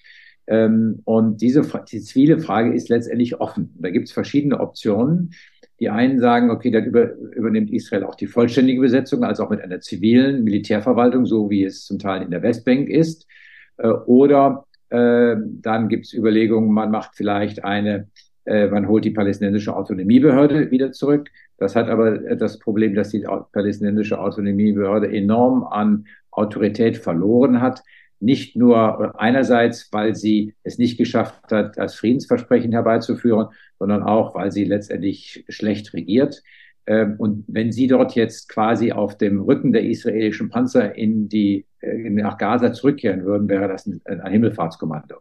Ähm, 0.50 1.00
und 1.04 1.40
diese 1.40 1.62
die 1.90 2.00
zivile 2.00 2.40
Frage 2.40 2.74
ist 2.74 2.88
letztendlich 2.88 3.40
offen. 3.40 3.72
Da 3.78 3.88
gibt 3.90 4.08
es 4.08 4.12
verschiedene 4.12 4.58
Optionen. 4.58 5.32
Die 5.78 5.88
einen 5.88 6.18
sagen, 6.18 6.50
okay, 6.50 6.72
dann 6.72 6.84
über, 6.84 7.14
übernimmt 7.14 7.70
Israel 7.70 8.02
auch 8.02 8.16
die 8.16 8.26
vollständige 8.26 8.80
Besetzung, 8.80 9.22
also 9.22 9.44
auch 9.44 9.50
mit 9.50 9.62
einer 9.62 9.80
zivilen 9.80 10.42
Militärverwaltung, 10.42 11.24
so 11.24 11.48
wie 11.48 11.64
es 11.64 11.84
zum 11.84 12.00
Teil 12.00 12.22
in 12.22 12.32
der 12.32 12.42
Westbank 12.42 12.88
ist. 12.88 13.28
Äh, 13.76 13.88
oder 13.88 14.66
äh, 14.90 15.36
dann 15.38 15.88
gibt 15.88 16.06
es 16.06 16.14
Überlegungen, 16.14 16.72
man 16.72 16.90
macht 16.90 17.12
vielleicht 17.14 17.64
eine, 17.64 18.08
äh, 18.44 18.66
man 18.66 18.88
holt 18.88 19.04
die 19.04 19.12
palästinensische 19.12 19.74
Autonomiebehörde 19.74 20.72
wieder 20.72 20.90
zurück. 20.90 21.30
Das 21.58 21.76
hat 21.76 21.88
aber 21.88 22.18
das 22.34 22.58
Problem, 22.58 22.94
dass 22.94 23.10
die 23.10 23.24
palästinensische 23.52 24.18
Autonomiebehörde 24.18 25.12
enorm 25.12 25.62
an 25.62 26.06
Autorität 26.32 26.96
verloren 26.96 27.60
hat. 27.60 27.84
Nicht 28.20 28.54
nur 28.54 29.18
einerseits, 29.18 29.88
weil 29.92 30.14
sie 30.14 30.54
es 30.62 30.78
nicht 30.78 30.98
geschafft 30.98 31.50
hat, 31.50 31.76
das 31.78 31.94
Friedensversprechen 31.94 32.72
herbeizuführen, 32.72 33.48
sondern 33.78 34.02
auch, 34.02 34.34
weil 34.34 34.52
sie 34.52 34.64
letztendlich 34.64 35.44
schlecht 35.48 35.94
regiert. 35.94 36.42
Ähm, 36.86 37.14
und 37.18 37.44
wenn 37.48 37.72
sie 37.72 37.86
dort 37.86 38.14
jetzt 38.14 38.48
quasi 38.48 38.92
auf 38.92 39.16
dem 39.16 39.40
Rücken 39.40 39.72
der 39.72 39.84
israelischen 39.84 40.50
Panzer 40.50 40.96
in 40.96 41.28
die, 41.28 41.66
äh, 41.80 42.10
nach 42.10 42.36
Gaza 42.36 42.72
zurückkehren 42.72 43.24
würden, 43.24 43.48
wäre 43.48 43.68
das 43.68 43.86
ein, 43.86 44.00
ein 44.04 44.30
Himmelfahrtskommando. 44.30 45.16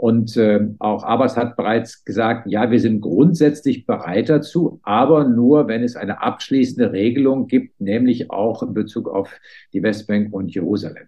Und 0.00 0.34
äh, 0.38 0.66
auch 0.78 1.02
Abbas 1.02 1.36
hat 1.36 1.56
bereits 1.56 2.06
gesagt, 2.06 2.50
ja, 2.50 2.70
wir 2.70 2.80
sind 2.80 3.02
grundsätzlich 3.02 3.84
bereit 3.84 4.30
dazu, 4.30 4.80
aber 4.82 5.24
nur, 5.28 5.68
wenn 5.68 5.82
es 5.82 5.94
eine 5.94 6.22
abschließende 6.22 6.92
Regelung 6.92 7.48
gibt, 7.48 7.78
nämlich 7.82 8.30
auch 8.30 8.62
in 8.62 8.72
Bezug 8.72 9.10
auf 9.10 9.30
die 9.74 9.82
Westbank 9.82 10.32
und 10.32 10.54
Jerusalem. 10.54 11.06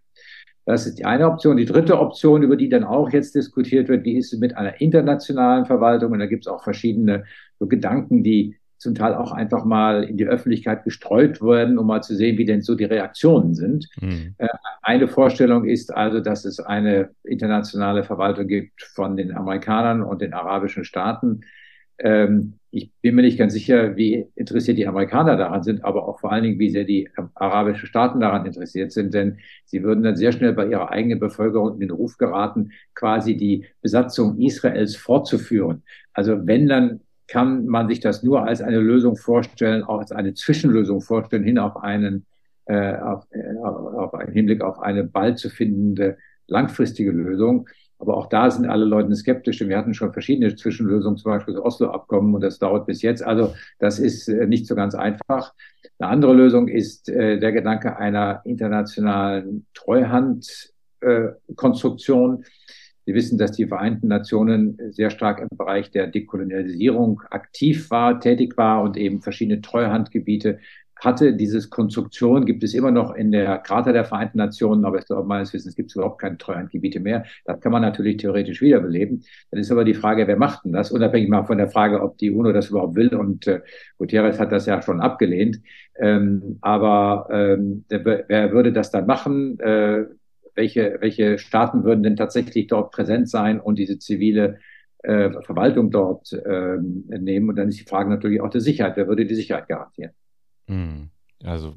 Das 0.65 0.87
ist 0.87 0.99
die 0.99 1.05
eine 1.05 1.27
Option. 1.27 1.57
Die 1.57 1.65
dritte 1.65 1.99
Option, 1.99 2.43
über 2.43 2.57
die 2.57 2.69
dann 2.69 2.85
auch 2.85 3.11
jetzt 3.11 3.35
diskutiert 3.35 3.89
wird, 3.89 4.07
die 4.07 4.17
ist 4.17 4.33
mit 4.39 4.57
einer 4.57 4.81
internationalen 4.81 5.67
Verwaltung. 5.67 6.13
Und 6.13 6.21
da 6.21 6.27
gibt 6.27 6.47
es 6.47 6.53
auch 6.53 6.63
verschiedene 6.63 7.25
so 7.59 7.67
Gedanken, 7.67 8.23
die 8.23 8.57
zum 8.83 8.95
Teil 8.97 9.15
auch 9.15 9.31
einfach 9.31 9.65
mal 9.65 10.03
in 10.03 10.17
die 10.17 10.27
Öffentlichkeit 10.27 10.83
gestreut 10.83 11.41
werden, 11.41 11.79
um 11.79 11.87
mal 11.87 12.03
zu 12.03 12.17
sehen, 12.17 12.37
wie 12.37 12.45
denn 12.45 12.63
so 12.63 12.75
die 12.75 12.85
Reaktionen 12.85 13.55
sind. 13.55 13.89
Mhm. 14.01 14.35
Äh, 14.39 14.49
eine 14.83 15.07
Vorstellung 15.07 15.65
ist 15.65 15.95
also, 15.95 16.19
dass 16.19 16.45
es 16.45 16.59
eine 16.59 17.11
internationale 17.23 18.03
Verwaltung 18.03 18.49
gibt 18.49 18.83
von 18.83 19.17
den 19.17 19.37
Amerikanern 19.37 20.03
und 20.03 20.21
den 20.21 20.35
arabischen 20.35 20.85
Staaten, 20.85 21.43
ähm, 21.99 22.55
ich 22.75 22.91
bin 23.03 23.15
mir 23.15 23.23
nicht 23.23 23.39
ganz 23.39 23.53
sicher, 23.53 23.97
wie 23.97 24.27
interessiert 24.35 24.79
die 24.79 24.87
Amerikaner 24.87 25.37
daran 25.37 25.63
sind, 25.63 25.85
aber 25.85 26.09
auch 26.09 26.21
vor 26.21 26.33
allen 26.33 26.43
Dingen, 26.43 26.59
wie 26.59 26.71
sehr 26.71 26.85
die 26.85 27.11
arabischen 27.35 27.87
Staaten 27.87 28.19
daran 28.19 28.47
interessiert 28.47 28.93
sind, 28.93 29.13
denn 29.13 29.39
sie 29.67 29.83
würden 29.83 30.03
dann 30.03 30.17
sehr 30.17 30.33
schnell 30.33 30.55
bei 30.55 30.67
ihrer 30.67 30.91
eigenen 30.91 31.21
Bevölkerung 31.21 31.75
in 31.75 31.81
den 31.81 31.91
Ruf 31.91 32.17
geraten, 32.17 32.73
quasi 32.95 33.37
die 33.37 33.67
Besatzung 33.83 34.39
Israels 34.41 34.97
fortzuführen. 34.97 35.83
Also 36.15 36.47
wenn, 36.47 36.67
dann 36.67 37.01
kann 37.29 37.67
man 37.67 37.89
sich 37.89 38.01
das 38.01 38.23
nur 38.23 38.45
als 38.47 38.63
eine 38.63 38.81
Lösung 38.81 39.17
vorstellen, 39.17 39.83
auch 39.85 39.99
als 39.99 40.13
eine 40.13 40.33
Zwischenlösung 40.33 41.03
vorstellen, 41.03 41.45
hin 41.45 41.59
auf 41.59 41.77
einen, 41.77 42.25
äh, 42.65 42.97
auf, 42.97 43.27
äh, 43.33 43.55
auf 43.59 44.15
einen 44.15 44.33
Hinblick 44.33 44.63
auf 44.63 44.81
eine 44.81 45.05
bald 45.05 45.39
zu 45.39 45.51
findende 45.51 46.17
langfristige 46.47 47.11
Lösung. 47.11 47.69
Aber 48.03 48.17
auch 48.17 48.27
da 48.27 48.51
sind 48.51 48.67
alle 48.67 48.85
Leute 48.85 49.15
skeptisch. 49.15 49.61
Wir 49.61 49.79
hatten 49.79 49.95
schon 49.95 50.13
verschiedene 50.13 50.57
Zwischenlösungen, 50.57 51.19
zum 51.19 51.31
Beispiel 51.31 51.55
das 51.55 51.63
Oslo-Abkommen, 51.63 52.35
und 52.35 52.41
das 52.41 52.59
dauert 52.59 52.87
bis 52.87 53.01
jetzt. 53.01 53.23
Also 53.23 53.55
das 53.79 54.01
ist 54.01 54.27
äh, 54.27 54.49
nicht 54.49 54.67
so 54.67 54.75
ganz 54.75 54.97
einfach. 54.97 55.55
Eine 56.01 56.11
andere 56.11 56.35
Lösung 56.35 56.67
ist 56.67 57.09
äh, 57.09 57.39
der 57.39 57.53
Gedanke 57.53 57.97
einer 57.97 58.41
internationalen 58.45 59.67
Treuhandkonstruktion. 59.75 62.45
Sie 63.07 63.15
wissen, 63.15 63.39
dass 63.39 63.53
die 63.53 63.69
Vereinten 63.69 64.09
Nationen 64.09 64.81
sehr 64.91 65.11
stark 65.11 65.39
im 65.39 65.47
Bereich 65.57 65.93
der 65.93 66.09
Dekolonialisierung 66.09 67.23
aktiv 67.31 67.89
war, 67.93 68.19
tätig 68.19 68.57
war 68.57 68.83
und 68.83 68.97
eben 68.97 69.23
verschiedene 69.23 69.61
Treuhandgebiete 69.61 70.59
hatte. 71.05 71.35
Diese 71.35 71.69
Konstruktion 71.69 72.47
gibt 72.47 72.63
es 72.63 72.75
immer 72.75 72.91
noch 72.91 73.15
in 73.15 73.33
der 73.33 73.59
Charta 73.59 73.93
der 73.93 74.05
Vereinten 74.05 74.39
Nationen, 74.39 74.85
aber 74.85 74.99
ich 74.99 75.07
glaube, 75.07 75.27
meines 75.27 75.53
Wissens 75.53 75.75
gibt 75.75 75.91
es 75.91 75.97
überhaupt 75.97 76.21
keine 76.21 76.39
Treuhandgebiete 76.39 77.01
mehr. 77.01 77.25
Das 77.45 77.61
kann 77.61 77.73
man 77.73 77.83
natürlich 77.83 78.19
theoretisch 78.19 78.61
wiederbeleben. 78.61 79.25
Dann 79.51 79.61
ist 79.61 79.71
aber 79.71 79.85
die 79.85 79.95
Frage, 79.95 80.27
wer 80.27 80.37
macht 80.37 80.65
denn 80.65 80.73
das? 80.73 80.91
Unabhängig 80.91 81.29
mal 81.29 81.45
von 81.45 81.59
der 81.59 81.69
Frage, 81.69 82.03
ob 82.03 82.19
die 82.19 82.31
UNO 82.31 82.53
das 82.53 82.71
überhaupt 82.71 82.97
will. 82.97 83.15
Und 83.15 83.47
äh, 83.47 83.61
Guterres 83.99 84.39
hat 84.39 84.53
das 84.53 84.67
ja 84.67 84.81
schon 84.83 85.01
abgelehnt. 85.01 85.61
Ähm, 85.99 86.59
aber 86.61 87.29
ähm, 87.31 87.85
wer 87.89 88.53
würde 88.53 88.73
das 88.73 88.91
dann 88.91 89.07
machen? 89.07 89.59
Äh, 89.61 90.05
welche, 90.55 90.99
welche 91.01 91.39
Staaten 91.39 91.85
würden 91.85 92.03
denn 92.03 92.17
tatsächlich 92.17 92.67
dort 92.67 92.93
präsent 92.93 93.29
sein 93.29 93.61
und 93.61 93.79
diese 93.79 93.99
zivile 93.99 94.59
äh, 95.03 95.31
Verwaltung 95.43 95.91
dort 95.91 96.33
äh, 96.33 96.77
nehmen? 96.79 97.49
Und 97.49 97.57
dann 97.57 97.69
ist 97.69 97.81
die 97.81 97.85
Frage 97.85 98.11
natürlich 98.11 98.41
auch 98.41 98.51
der 98.51 98.61
Sicherheit. 98.61 98.97
Wer 98.97 99.09
würde 99.09 99.27
die 99.27 99.35
Sicherheit 99.35 99.69
garantieren? 99.69 100.13
Hm. 100.73 101.11
Also 101.45 101.75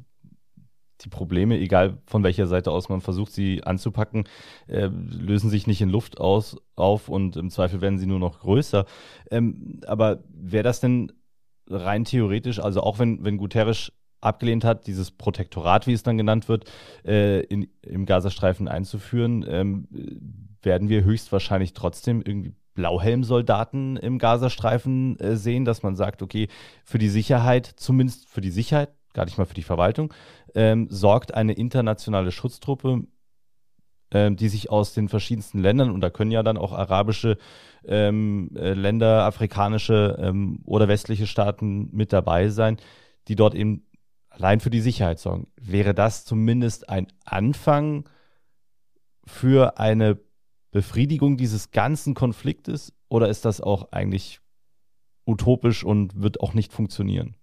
die 1.02 1.10
Probleme, 1.10 1.60
egal 1.60 1.98
von 2.06 2.24
welcher 2.24 2.48
Seite 2.48 2.72
aus 2.72 2.88
man 2.88 3.02
versucht, 3.02 3.34
sie 3.34 3.64
anzupacken, 3.64 4.24
äh, 4.68 4.86
lösen 4.88 5.50
sich 5.50 5.68
nicht 5.68 5.82
in 5.82 5.90
Luft 5.90 6.20
aus, 6.20 6.58
auf 6.75 7.10
und 7.10 7.36
im 7.36 7.50
Zweifel 7.50 7.82
werden 7.82 8.00
sie 8.00 8.06
nur 8.06 8.20
noch 8.20 8.40
größer. 8.40 8.86
Ähm, 9.30 9.82
aber 9.86 10.24
wäre 10.30 10.64
das 10.64 10.80
denn 10.80 11.12
rein 11.68 12.06
theoretisch, 12.06 12.60
also 12.60 12.82
auch 12.82 12.98
wenn, 12.98 13.24
wenn 13.25 13.38
Guterres 13.38 13.92
abgelehnt 14.22 14.64
hat, 14.64 14.88
dieses 14.88 15.12
Protektorat, 15.12 15.86
wie 15.86 15.94
es 15.94 16.04
dann 16.04 16.18
genannt 16.18 16.48
wird, 16.48 16.72
äh, 17.06 17.42
in, 17.42 17.68
im 17.82 18.06
Gazastreifen 18.06 18.68
einzuführen, 18.68 19.46
ähm, 19.48 19.88
werden 20.62 20.90
wir 20.90 21.04
höchstwahrscheinlich 21.04 21.74
trotzdem 21.74 22.22
irgendwie 22.25 22.54
Blauhelmsoldaten 22.75 23.98
im 23.98 24.20
Gazastreifen 24.20 25.20
äh, 25.20 25.36
sehen, 25.36 25.65
dass 25.65 25.82
man 25.82 25.96
sagt, 25.96 26.22
okay, 26.22 26.48
für 26.84 27.00
die 27.00 27.10
Sicherheit, 27.10 27.65
zumindest 27.65 28.29
für 28.29 28.41
die 28.41 28.51
Sicherheit, 28.51 28.89
gar 29.13 29.25
nicht 29.25 29.38
mal 29.38 29.46
für 29.46 29.55
die 29.55 29.63
Verwaltung, 29.63 30.13
ähm, 30.53 30.88
sorgt 30.89 31.34
eine 31.34 31.53
internationale 31.53 32.32
Schutztruppe, 32.32 33.03
ähm, 34.12 34.36
die 34.36 34.50
sich 34.50 34.70
aus 34.70 34.94
den 34.94 35.10
verschiedensten 35.10 35.60
Ländern, 35.60 35.89
und 35.89 36.01
da 36.01 36.10
können 36.10 36.32
ja 36.32 36.44
dann 36.44 36.58
auch 36.58 36.74
arabische 36.74 37.38
ähm, 37.86 38.51
äh, 38.55 38.74
Länder, 38.74 39.24
afrikanische 39.24 40.17
ähm, 40.20 40.60
oder 40.65 40.88
westliche 40.88 41.27
Staaten 41.27 41.89
mit 41.91 42.13
dabei 42.13 42.50
sein, 42.50 42.77
die 43.27 43.36
dort 43.36 43.55
eben 43.55 43.86
allein 44.29 44.60
für 44.60 44.70
die 44.70 44.82
Sicherheit 44.82 45.20
sorgen. 45.20 45.48
Wäre 45.55 45.94
das 45.94 46.25
zumindest 46.25 46.89
ein 46.89 47.08
Anfang 47.24 48.08
für 49.25 49.79
eine 49.79 50.20
Befriedigung 50.75 51.38
dieses 51.38 51.72
ganzen 51.72 52.15
Konfliktes 52.15 52.91
oder 53.08 53.29
ist 53.29 53.46
das 53.46 53.62
auch 53.62 53.94
eigentlich 53.94 54.41
utopisch 55.25 55.86
und 55.86 56.22
wird 56.22 56.41
auch 56.41 56.53
nicht 56.53 56.74
funktionieren? 56.74 57.38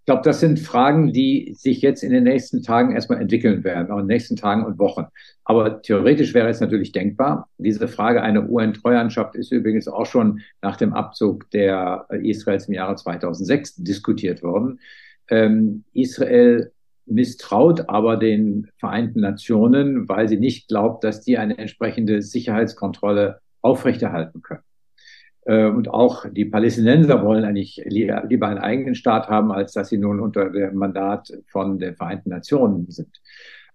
Ich 0.00 0.04
glaube, 0.04 0.20
das 0.24 0.40
sind 0.40 0.58
Fragen, 0.58 1.10
die 1.14 1.54
sich 1.56 1.80
jetzt 1.80 2.02
in 2.02 2.12
den 2.12 2.24
nächsten 2.24 2.62
Tagen 2.62 2.94
erstmal 2.94 3.22
entwickeln 3.22 3.64
werden, 3.64 3.90
auch 3.90 3.96
in 3.96 4.02
den 4.02 4.08
nächsten 4.08 4.36
Tagen 4.36 4.66
und 4.66 4.78
Wochen. 4.78 5.06
Aber 5.44 5.80
theoretisch 5.80 6.34
wäre 6.34 6.50
es 6.50 6.60
natürlich 6.60 6.92
denkbar. 6.92 7.48
Diese 7.56 7.88
Frage 7.88 8.20
einer 8.20 8.46
UN-Treuhandschaft 8.46 9.34
ist 9.34 9.50
übrigens 9.50 9.88
auch 9.88 10.04
schon 10.04 10.42
nach 10.60 10.76
dem 10.76 10.92
Abzug 10.92 11.50
der 11.52 12.04
Israels 12.10 12.68
im 12.68 12.74
Jahre 12.74 12.96
2006 12.96 13.76
diskutiert 13.76 14.42
worden. 14.42 14.80
Ähm, 15.30 15.84
Israel 15.94 16.72
misstraut 17.10 17.88
aber 17.88 18.16
den 18.16 18.68
Vereinten 18.76 19.20
Nationen, 19.20 20.08
weil 20.08 20.28
sie 20.28 20.38
nicht 20.38 20.68
glaubt, 20.68 21.04
dass 21.04 21.20
die 21.20 21.38
eine 21.38 21.58
entsprechende 21.58 22.22
Sicherheitskontrolle 22.22 23.40
aufrechterhalten 23.62 24.42
können. 24.42 24.62
Äh, 25.44 25.66
und 25.66 25.88
auch 25.88 26.26
die 26.30 26.44
Palästinenser 26.44 27.24
wollen 27.24 27.44
eigentlich 27.44 27.82
lieber 27.86 28.48
einen 28.48 28.58
eigenen 28.58 28.94
Staat 28.94 29.28
haben, 29.28 29.50
als 29.50 29.72
dass 29.72 29.88
sie 29.88 29.98
nun 29.98 30.20
unter 30.20 30.50
dem 30.50 30.76
Mandat 30.76 31.32
von 31.46 31.78
den 31.78 31.96
Vereinten 31.96 32.30
Nationen 32.30 32.90
sind. 32.90 33.20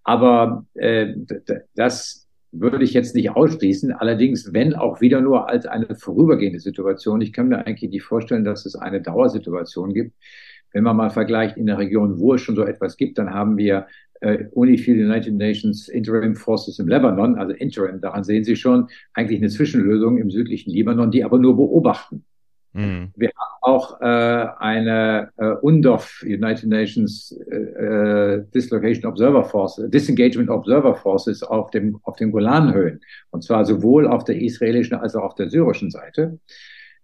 Aber 0.04 0.66
äh, 0.76 1.16
das 1.76 2.28
würde 2.52 2.84
ich 2.84 2.94
jetzt 2.94 3.16
nicht 3.16 3.32
ausschließen. 3.32 3.92
Allerdings, 3.92 4.54
wenn 4.54 4.76
auch 4.76 5.02
wieder 5.02 5.22
nur 5.22 5.50
als 5.50 5.66
eine 5.66 5.96
vorübergehende 5.96 6.60
Situation. 6.60 7.22
Ich 7.22 7.34
kann 7.34 7.48
mir 7.48 7.66
eigentlich 7.66 7.90
nicht 7.90 8.04
vorstellen, 8.04 8.44
dass 8.44 8.66
es 8.66 8.76
eine 8.76 9.02
Dauersituation 9.02 9.94
gibt. 9.94 10.14
Wenn 10.74 10.84
man 10.84 10.98
mal 10.98 11.10
vergleicht 11.10 11.56
in 11.58 11.68
der 11.68 11.78
Region, 11.78 12.20
wo 12.20 12.34
es 12.34 12.42
schon 12.42 12.56
so 12.56 12.64
etwas 12.64 12.98
gibt, 12.98 13.18
dann 13.18 13.34
haben 13.34 13.58
wir 13.58 13.88
äh, 14.22 14.46
UNIFIL 14.52 15.06
United 15.06 15.36
Nations 15.36 15.88
Interim 15.88 16.36
Forces 16.36 16.80
im 16.80 16.88
Lebanon, 16.88 17.36
also 17.36 17.54
Interim, 17.54 18.02
daran 18.02 18.24
sehen 18.24 18.44
Sie 18.44 18.56
schon 18.56 18.88
eigentlich 19.14 19.40
eine 19.40 19.50
Zwischenlösung 19.50 20.18
im 20.18 20.32
südlichen 20.32 20.72
Libanon, 20.72 21.12
die 21.12 21.24
aber 21.24 21.38
nur 21.38 21.56
beobachten. 21.56 22.24
Mhm. 22.74 23.12
Wir 23.16 23.30
haben 23.30 23.54
auch 23.62 24.02
äh, 24.02 24.06
eine 24.58 25.30
äh, 25.38 25.52
UNDOF, 25.62 26.24
United 26.26 26.68
Nations 26.68 27.32
äh, 27.52 27.56
äh, 27.56 28.46
Dislocation 28.54 29.06
Observer 29.06 29.44
Force, 29.44 29.82
Disengagement 29.90 30.50
Observer 30.50 30.96
Forces 30.96 31.44
auf 31.44 31.70
dem 31.70 32.00
auf 32.04 32.16
den 32.16 32.32
Golanhöhen 32.32 33.02
und 33.30 33.44
zwar 33.44 33.64
sowohl 33.66 34.08
auf 34.08 34.24
der 34.24 34.42
israelischen 34.42 34.98
als 34.98 35.16
auch 35.16 35.24
auf 35.24 35.36
der 35.36 35.50
syrischen 35.50 35.92
Seite 35.92 36.40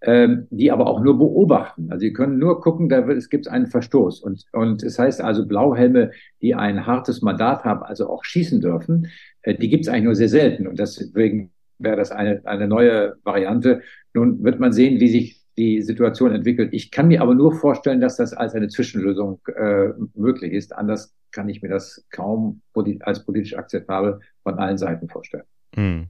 die 0.02 0.72
aber 0.72 0.88
auch 0.88 1.02
nur 1.02 1.18
beobachten. 1.18 1.92
Also 1.92 2.02
sie 2.02 2.14
können 2.14 2.40
nur 2.40 2.62
gucken, 2.62 2.88
da 2.88 3.06
wird, 3.06 3.18
es 3.18 3.30
gibt 3.30 3.50
einen 3.50 3.68
Verstoß. 3.68 4.22
Und, 4.22 4.46
und 4.54 4.82
es 4.82 4.98
heißt 4.98 5.22
also, 5.22 5.46
Blauhelme, 5.46 6.12
die 6.42 6.56
ein 6.56 6.86
hartes 6.86 7.22
Mandat 7.22 7.66
haben, 7.66 7.84
also 7.84 8.10
auch 8.10 8.24
schießen 8.24 8.62
dürfen, 8.62 9.08
äh, 9.42 9.56
die 9.56 9.70
gibt 9.70 9.86
es 9.86 9.90
eigentlich 9.90 10.06
nur 10.06 10.16
sehr 10.16 10.30
selten. 10.30 10.68
Und 10.68 10.80
deswegen 10.80 11.52
wäre 11.80 11.98
das 11.98 12.12
eine, 12.12 12.42
eine 12.46 12.68
neue 12.68 13.18
Variante. 13.24 13.82
Nun 14.14 14.42
wird 14.44 14.60
man 14.60 14.72
sehen, 14.72 15.02
wie 15.02 15.10
sich 15.10 15.42
die 15.58 15.82
Situation 15.82 16.34
entwickelt. 16.34 16.70
Ich 16.72 16.92
kann 16.92 17.10
mir 17.10 17.22
aber 17.22 17.36
nur 17.36 17.54
vorstellen, 17.54 18.00
dass 18.00 18.16
das 18.16 18.32
als 18.34 18.54
eine 18.56 18.70
Zwischenlösung 18.70 19.42
äh, 19.54 19.90
möglich 20.16 20.54
ist. 20.54 20.74
Anders 20.74 21.14
kann 21.32 21.50
ich 21.50 21.62
mir 21.62 21.68
das 21.68 22.06
kaum 22.12 22.62
als 23.02 23.26
politisch 23.26 23.58
akzeptabel 23.58 24.22
von 24.44 24.58
allen 24.60 24.78
Seiten 24.78 25.10
vorstellen. 25.10 25.44
Hm 25.76 26.08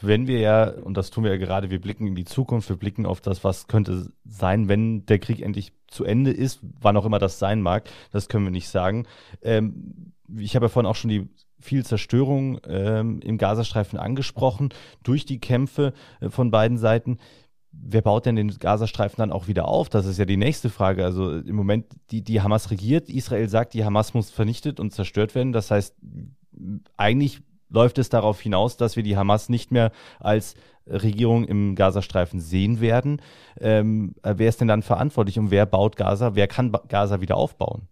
wenn 0.00 0.26
wir 0.26 0.38
ja, 0.38 0.70
und 0.70 0.96
das 0.96 1.10
tun 1.10 1.24
wir 1.24 1.32
ja 1.32 1.38
gerade, 1.38 1.70
wir 1.70 1.80
blicken 1.80 2.06
in 2.06 2.14
die 2.14 2.24
Zukunft, 2.24 2.68
wir 2.68 2.76
blicken 2.76 3.06
auf 3.06 3.20
das, 3.20 3.42
was 3.42 3.66
könnte 3.66 4.12
sein, 4.24 4.68
wenn 4.68 5.04
der 5.06 5.18
Krieg 5.18 5.40
endlich 5.40 5.72
zu 5.88 6.04
Ende 6.04 6.30
ist, 6.30 6.60
wann 6.80 6.96
auch 6.96 7.04
immer 7.04 7.18
das 7.18 7.38
sein 7.38 7.62
mag, 7.62 7.88
das 8.12 8.28
können 8.28 8.44
wir 8.44 8.52
nicht 8.52 8.68
sagen. 8.68 9.06
Ähm, 9.42 10.12
ich 10.36 10.54
habe 10.54 10.66
ja 10.66 10.68
vorhin 10.68 10.88
auch 10.88 10.96
schon 10.96 11.10
die 11.10 11.28
viel 11.60 11.84
Zerstörung 11.84 12.60
ähm, 12.68 13.20
im 13.20 13.38
Gazastreifen 13.38 13.98
angesprochen 13.98 14.68
durch 15.02 15.24
die 15.24 15.40
Kämpfe 15.40 15.92
äh, 16.20 16.28
von 16.28 16.50
beiden 16.50 16.78
Seiten. 16.78 17.18
Wer 17.72 18.02
baut 18.02 18.26
denn 18.26 18.36
den 18.36 18.50
Gazastreifen 18.50 19.16
dann 19.18 19.32
auch 19.32 19.48
wieder 19.48 19.68
auf? 19.68 19.88
Das 19.88 20.06
ist 20.06 20.18
ja 20.18 20.24
die 20.24 20.36
nächste 20.36 20.70
Frage. 20.70 21.04
Also 21.04 21.38
im 21.38 21.56
Moment, 21.56 21.86
die, 22.10 22.22
die 22.22 22.40
Hamas 22.40 22.70
regiert. 22.70 23.08
Israel 23.08 23.48
sagt, 23.48 23.74
die 23.74 23.84
Hamas 23.84 24.14
muss 24.14 24.30
vernichtet 24.30 24.80
und 24.80 24.92
zerstört 24.92 25.34
werden. 25.34 25.52
Das 25.52 25.70
heißt, 25.70 25.94
eigentlich 26.96 27.40
läuft 27.70 27.98
es 27.98 28.08
darauf 28.08 28.40
hinaus, 28.40 28.76
dass 28.76 28.96
wir 28.96 29.02
die 29.02 29.16
Hamas 29.16 29.48
nicht 29.48 29.70
mehr 29.70 29.92
als 30.20 30.54
Regierung 30.86 31.44
im 31.44 31.74
Gazastreifen 31.74 32.40
sehen 32.40 32.80
werden. 32.80 33.20
Ähm, 33.60 34.14
äh, 34.22 34.34
wer 34.36 34.48
ist 34.48 34.60
denn 34.60 34.68
dann 34.68 34.82
verantwortlich 34.82 35.38
und 35.38 35.50
wer 35.50 35.66
baut 35.66 35.96
Gaza? 35.96 36.34
Wer 36.34 36.46
kann 36.48 36.72
Gaza 36.88 37.20
wieder 37.20 37.36
aufbauen? 37.36 37.82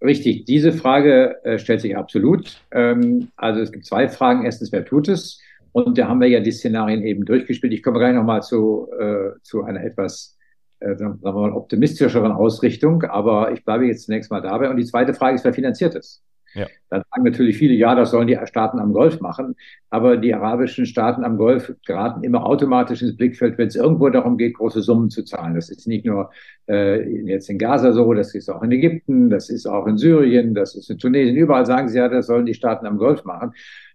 Richtig, 0.00 0.44
diese 0.46 0.72
Frage 0.72 1.44
äh, 1.44 1.58
stellt 1.58 1.80
sich 1.80 1.96
absolut. 1.96 2.60
Ähm, 2.72 3.28
also 3.36 3.60
es 3.60 3.70
gibt 3.72 3.86
zwei 3.86 4.08
Fragen. 4.08 4.44
Erstens, 4.44 4.72
wer 4.72 4.84
tut 4.84 5.08
es? 5.08 5.40
Und 5.72 5.96
da 5.96 6.08
haben 6.08 6.20
wir 6.20 6.28
ja 6.28 6.40
die 6.40 6.50
Szenarien 6.52 7.02
eben 7.02 7.24
durchgespielt. 7.24 7.72
Ich 7.72 7.82
komme 7.82 7.98
gleich 7.98 8.14
nochmal 8.14 8.42
zu, 8.42 8.88
äh, 8.98 9.30
zu 9.42 9.62
einer 9.62 9.82
etwas 9.82 10.36
äh, 10.82 10.96
sagen 10.96 11.20
wir 11.22 11.32
mal, 11.32 11.52
optimistischeren 11.52 12.32
Ausrichtung, 12.32 13.04
aber 13.04 13.52
ich 13.52 13.64
bleibe 13.64 13.86
jetzt 13.86 14.06
zunächst 14.06 14.30
mal 14.30 14.42
dabei. 14.42 14.68
Und 14.68 14.76
die 14.76 14.84
zweite 14.84 15.14
Frage 15.14 15.36
ist, 15.36 15.44
wer 15.44 15.54
finanziert 15.54 15.94
es? 15.94 16.22
Ja. 16.54 16.66
Dann 16.90 17.02
sagen 17.10 17.24
natürlich 17.24 17.56
viele, 17.56 17.74
ja, 17.74 17.94
das 17.94 18.10
sollen 18.10 18.26
die 18.26 18.38
Staaten 18.44 18.78
am 18.78 18.92
Golf 18.92 19.20
machen. 19.20 19.56
Aber 19.90 20.16
die 20.16 20.34
arabischen 20.34 20.86
Staaten 20.86 21.24
am 21.24 21.36
Golf 21.36 21.72
geraten 21.86 22.22
immer 22.24 22.44
automatisch 22.44 23.02
ins 23.02 23.16
Blickfeld, 23.16 23.58
wenn 23.58 23.68
es 23.68 23.76
irgendwo 23.76 24.08
darum 24.10 24.36
geht, 24.36 24.54
große 24.54 24.82
Summen 24.82 25.10
zu 25.10 25.24
zahlen. 25.24 25.54
Das 25.54 25.70
ist 25.70 25.86
nicht 25.86 26.04
nur 26.04 26.30
äh, 26.68 27.02
jetzt 27.26 27.48
in 27.48 27.58
Gaza 27.58 27.92
so, 27.92 28.12
das 28.12 28.34
ist 28.34 28.50
auch 28.50 28.62
in 28.62 28.72
Ägypten, 28.72 29.30
das 29.30 29.48
ist 29.48 29.66
auch 29.66 29.86
in 29.86 29.96
Syrien, 29.96 30.54
das 30.54 30.74
ist 30.74 30.90
in 30.90 30.98
Tunesien. 30.98 31.36
Überall 31.36 31.66
sagen 31.66 31.88
sie 31.88 31.98
ja, 31.98 32.08
das 32.08 32.26
sollen 32.26 32.46
die 32.46 32.54
Staaten 32.54 32.86
am 32.86 32.98
Golf 32.98 33.24
machen. 33.24 33.52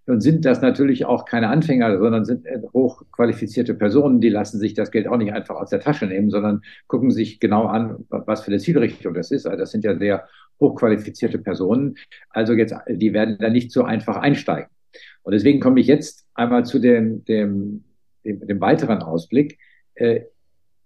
Nun 0.08 0.22
sind 0.22 0.46
das 0.46 0.62
natürlich 0.62 1.06
auch 1.06 1.26
keine 1.26 1.50
Anfänger, 1.50 2.00
sondern 2.00 2.24
sind 2.24 2.46
äh, 2.46 2.62
hochqualifizierte 2.74 3.74
Personen, 3.74 4.22
die 4.22 4.30
lassen 4.30 4.58
sich 4.58 4.74
das 4.74 4.90
Geld 4.90 5.06
auch 5.08 5.18
nicht 5.18 5.34
einfach 5.34 5.56
aus 5.56 5.70
der 5.70 5.82
Tasche 5.82 6.08
nehmen, 6.08 6.30
sondern 6.30 6.62
gucken 6.88 7.12
sich 7.12 7.42
genau 7.42 7.66
an, 7.66 8.06
was 8.10 8.42
für 8.42 8.52
eine 8.52 8.60
Zielrichtung 8.60 9.14
das 9.14 9.32
ist. 9.32 9.46
Also 9.46 9.60
das 9.60 9.72
sind 9.72 9.84
ja 9.84 9.98
sehr 9.98 10.26
hochqualifizierte 10.62 11.38
Personen. 11.40 11.96
Also 12.30 12.54
jetzt, 12.54 12.74
die 12.88 13.14
werden 13.14 13.38
da 13.40 13.50
nicht 13.50 13.72
so 13.72 13.84
einfach 13.84 14.16
einsteigen. 14.16 14.70
Und 15.24 15.34
deswegen 15.34 15.60
komme 15.60 15.82
ich 15.82 15.88
jetzt 15.88 16.26
einmal 16.34 16.66
zu 16.66 16.80
dem, 16.80 17.26
dem, 17.26 17.84
dem, 18.24 18.48
dem 18.48 18.62
weiteren 18.62 19.02
Ausblick. 19.02 19.60
Äh, 19.96 20.22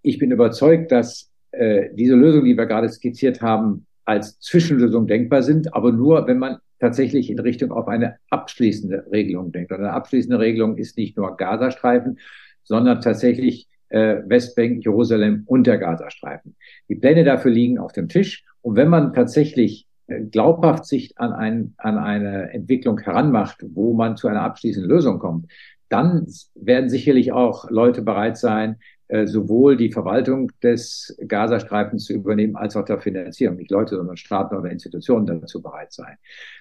ich 0.02 0.18
bin 0.18 0.32
überzeugt, 0.32 0.90
dass 0.90 1.30
äh, 1.52 1.90
diese 1.94 2.16
Lösungen, 2.16 2.46
die 2.46 2.56
wir 2.56 2.66
gerade 2.66 2.88
skizziert 2.88 3.40
haben, 3.40 3.86
als 4.04 4.40
Zwischenlösung 4.40 5.06
denkbar 5.06 5.44
sind, 5.44 5.72
aber 5.74 5.92
nur, 5.92 6.26
wenn 6.26 6.38
man 6.38 6.58
tatsächlich 6.82 7.30
in 7.30 7.38
Richtung 7.38 7.70
auf 7.70 7.86
eine 7.86 8.16
abschließende 8.28 9.06
Regelung 9.12 9.52
denkt. 9.52 9.70
Und 9.70 9.78
eine 9.78 9.92
abschließende 9.92 10.40
Regelung 10.40 10.76
ist 10.76 10.98
nicht 10.98 11.16
nur 11.16 11.36
Gazastreifen, 11.36 12.18
sondern 12.64 13.00
tatsächlich 13.00 13.68
äh, 13.88 14.16
Westbank, 14.26 14.84
Jerusalem 14.84 15.44
und 15.46 15.68
der 15.68 15.78
Gazastreifen. 15.78 16.56
Die 16.88 16.96
Pläne 16.96 17.22
dafür 17.22 17.52
liegen 17.52 17.78
auf 17.78 17.92
dem 17.92 18.08
Tisch. 18.08 18.44
Und 18.62 18.74
wenn 18.74 18.88
man 18.88 19.14
tatsächlich 19.14 19.86
äh, 20.08 20.22
glaubhaft 20.22 20.84
sich 20.84 21.16
an, 21.18 21.32
ein, 21.32 21.74
an 21.76 21.98
eine 21.98 22.52
Entwicklung 22.52 22.98
heranmacht, 22.98 23.64
wo 23.74 23.94
man 23.94 24.16
zu 24.16 24.26
einer 24.26 24.42
abschließenden 24.42 24.90
Lösung 24.90 25.20
kommt, 25.20 25.52
dann 25.88 26.26
werden 26.56 26.90
sicherlich 26.90 27.30
auch 27.30 27.70
Leute 27.70 28.02
bereit 28.02 28.38
sein, 28.38 28.78
sowohl 29.24 29.76
die 29.76 29.92
Verwaltung 29.92 30.50
des 30.62 31.16
Gazastreifens 31.26 32.06
zu 32.06 32.14
übernehmen, 32.14 32.56
als 32.56 32.76
auch 32.76 32.84
der 32.84 33.00
Finanzierung. 33.00 33.56
Nicht 33.56 33.70
Leute, 33.70 33.96
sondern 33.96 34.16
Staaten 34.16 34.56
oder 34.56 34.70
Institutionen 34.70 35.26
dazu 35.26 35.60
bereit 35.60 35.92
sein. 35.92 36.16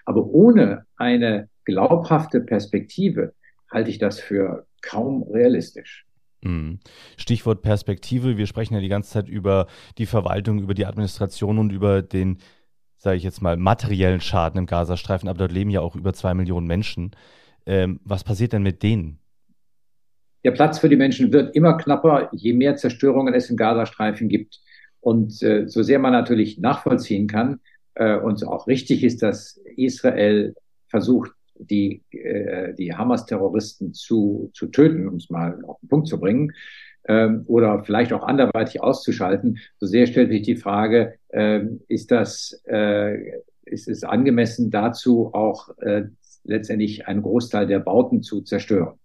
Aber 0.06 0.26
ohne 0.26 0.86
eine 0.98 1.50
glaubhafte 1.66 2.42
Perspektive 2.42 3.34
halte 3.72 3.90
ich 3.90 4.00
das 4.00 4.20
für 4.20 4.66
kaum 4.82 5.24
realistisch. 5.24 6.06
Mhm. 6.44 6.80
Stichwort 7.18 7.62
Perspektive. 7.62 8.38
Wir 8.38 8.48
sprechen 8.48 8.74
ja 8.74 8.82
die 8.82 8.90
ganze 8.90 9.12
Zeit 9.12 9.30
über 9.30 9.68
die 9.98 10.06
Verwaltung, 10.06 10.60
über 10.60 10.74
die 10.74 10.86
Administration 10.86 11.58
und 11.58 11.72
über 11.72 12.02
den, 12.02 12.40
sage 12.98 13.18
ich 13.18 13.24
jetzt 13.24 13.42
mal, 13.42 13.58
materiellen 13.58 14.22
Schaden 14.22 14.58
im 14.58 14.66
Gazastreifen. 14.66 15.30
Aber 15.30 15.40
dort 15.40 15.52
leben 15.52 15.70
ja 15.70 15.82
auch 15.82 15.96
über 15.96 16.14
zwei 16.14 16.34
Millionen 16.34 16.68
Menschen. 16.68 17.12
Ähm, 17.66 18.00
was 18.04 18.24
passiert 18.24 18.54
denn 18.54 18.64
mit 18.64 18.84
denen? 18.84 19.20
Der 20.43 20.51
Platz 20.51 20.80
für 20.80 20.89
die 20.89 20.95
Menschen 20.95 21.32
wird 21.32 21.56
immer 21.56 21.77
knapper, 21.77 22.30
je 22.32 22.54
mehr 22.54 22.75
Zerstörungen 22.75 23.34
es 23.34 23.49
im 23.49 23.58
Gazastreifen 23.58 24.30
gibt. 24.30 24.60
Und 24.99 25.41
äh, 25.41 25.67
so 25.67 25.84
sehr 25.84 25.99
man 25.99 26.13
natürlich 26.13 26.60
nachvollziehen 26.60 27.27
kann 27.27 27.60
äh, 27.95 28.17
und 28.17 28.45
auch 28.45 28.67
richtig 28.67 29.04
ist, 29.04 29.21
dass 29.21 29.60
Israel 29.75 30.56
versucht, 30.88 31.32
die, 31.56 32.04
äh, 32.12 32.73
die 32.73 32.93
Hamas-Terroristen 32.93 33.93
zu, 33.93 34.51
zu 34.54 34.67
töten, 34.67 35.08
um 35.08 35.15
es 35.15 35.30
mal 35.30 35.63
auf 35.65 35.80
den 35.80 35.89
Punkt 35.89 36.08
zu 36.08 36.19
bringen, 36.19 36.54
ähm, 37.08 37.43
oder 37.47 37.84
vielleicht 37.84 38.13
auch 38.13 38.23
anderweitig 38.23 38.82
auszuschalten, 38.82 39.60
so 39.80 39.88
sehr 39.88 40.06
stellt 40.06 40.30
sich 40.30 40.43
die 40.43 40.56
Frage, 40.56 41.15
äh, 41.30 41.62
ist 41.88 42.12
das, 42.12 42.62
äh, 42.67 43.39
ist 43.65 43.88
es 43.88 44.04
angemessen 44.04 44.69
dazu 44.69 45.34
auch 45.34 45.75
äh, 45.80 46.04
letztendlich 46.43 47.08
einen 47.08 47.21
Großteil 47.21 47.67
der 47.67 47.80
Bauten 47.80 48.21
zu 48.21 48.41
zerstören? 48.41 49.01